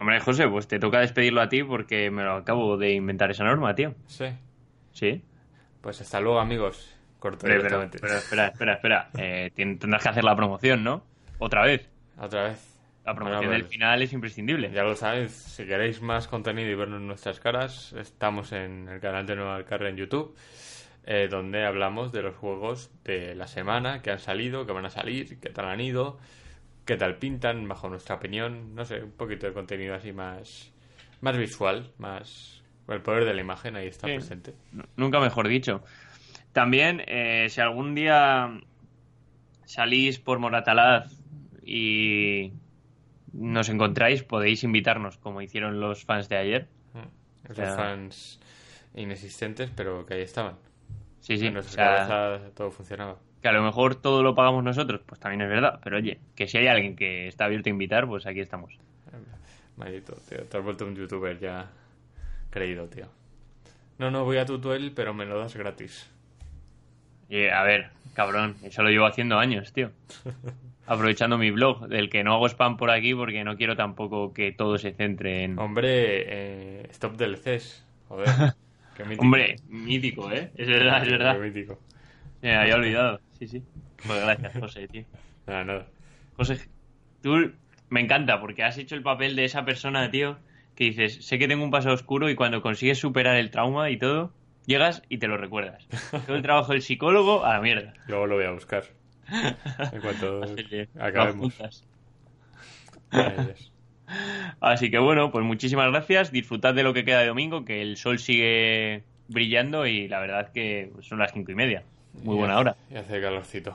[0.00, 3.44] Hombre, José, pues te toca despedirlo a ti porque me lo acabo de inventar esa
[3.44, 3.94] norma, tío.
[4.06, 4.26] Sí.
[4.92, 5.22] ¿Sí?
[5.80, 6.90] Pues hasta luego, amigos.
[7.20, 9.10] Corto Pero, pero, pero espera, espera, espera.
[9.16, 11.04] Eh, tendrás que hacer la promoción, ¿no?
[11.38, 11.88] Otra vez.
[12.18, 12.73] Otra vez.
[13.04, 14.70] La promoción Bueno, del pues, final es imprescindible.
[14.72, 19.26] Ya lo sabéis, si queréis más contenido y vernos nuestras caras, estamos en el canal
[19.26, 20.34] de Nueva Alcarra en YouTube,
[21.04, 24.90] eh, donde hablamos de los juegos de la semana que han salido, que van a
[24.90, 26.18] salir, qué tal han ido,
[26.86, 30.72] qué tal pintan, bajo nuestra opinión, no sé, un poquito de contenido así más,
[31.20, 32.62] más visual, más...
[32.88, 34.14] El poder de la imagen ahí está Sí.
[34.14, 34.54] presente.
[34.96, 35.82] Nunca mejor dicho.
[36.52, 38.60] También, eh, si algún día
[39.64, 41.10] salís por Moratalaz
[41.62, 42.52] y
[43.34, 46.68] nos encontráis, podéis invitarnos, como hicieron los fans de ayer.
[46.94, 47.44] Mm.
[47.52, 48.40] Esos sea- fans
[48.94, 50.56] inexistentes, pero que ahí estaban.
[51.20, 51.46] Sí, sí.
[51.46, 53.16] en O nuestra sea, cabeza todo funcionaba.
[53.42, 55.80] que a lo mejor todo lo pagamos nosotros, pues también es verdad.
[55.82, 58.78] Pero oye, que si hay alguien que está abierto a invitar, pues aquí estamos.
[59.76, 60.44] Maldito, tío.
[60.44, 61.68] Te has vuelto un youtuber ya
[62.50, 63.06] creído, tío.
[63.98, 66.08] No, no, voy a Tutuel, pero me lo das gratis.
[67.28, 69.90] Y, a ver, cabrón, eso lo llevo haciendo años, tío.
[70.86, 74.52] Aprovechando mi blog, del que no hago spam por aquí porque no quiero tampoco que
[74.52, 75.58] todo se centre en...
[75.58, 77.86] Hombre, eh, stop DLCs.
[78.08, 78.28] Joder.
[78.96, 79.22] Qué mítico.
[79.22, 80.50] Hombre, mítico, ¿eh?
[80.56, 81.34] Es verdad, es verdad.
[81.36, 81.78] Qué mítico.
[82.42, 83.20] Me había olvidado.
[83.38, 83.62] Sí, sí.
[84.06, 85.04] Pues gracias, José, tío.
[85.46, 85.86] Nada, nada.
[86.36, 86.58] José,
[87.22, 87.52] tú
[87.90, 90.38] me encanta porque has hecho el papel de esa persona, tío,
[90.74, 93.98] que dices, sé que tengo un pasado oscuro y cuando consigues superar el trauma y
[93.98, 94.32] todo,
[94.66, 95.86] llegas y te lo recuerdas.
[96.26, 97.92] Todo el trabajo del psicólogo a la mierda.
[98.08, 98.84] Luego lo voy a buscar.
[99.30, 101.54] En cuanto Así que lo acabemos.
[104.60, 106.30] Así que bueno, pues muchísimas gracias.
[106.30, 110.52] Disfrutad de lo que queda de domingo, que el sol sigue brillando y la verdad
[110.52, 111.82] que son las cinco y media.
[112.22, 112.76] Muy Y buena hace- hora.
[112.90, 113.74] Y hace calorcito.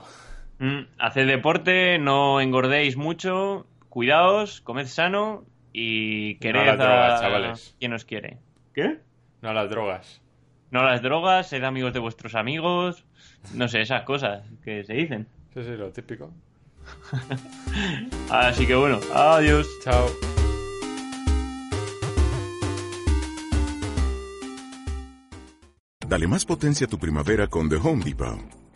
[0.59, 7.75] Mm, haced deporte, no engordéis mucho, cuidaos, comed sano y quered las drogas, a chavales.
[7.79, 8.37] quien os quiere.
[8.73, 8.97] ¿Qué?
[9.41, 10.21] No a las drogas.
[10.71, 13.05] No las drogas, sed amigos de vuestros amigos,
[13.55, 15.27] no sé, esas cosas que se dicen.
[15.53, 16.31] Sí, sí, lo típico.
[18.29, 19.67] Así que bueno, adiós.
[19.83, 20.07] Chao.
[26.07, 28.58] Dale más potencia a tu primavera con The Home Depot.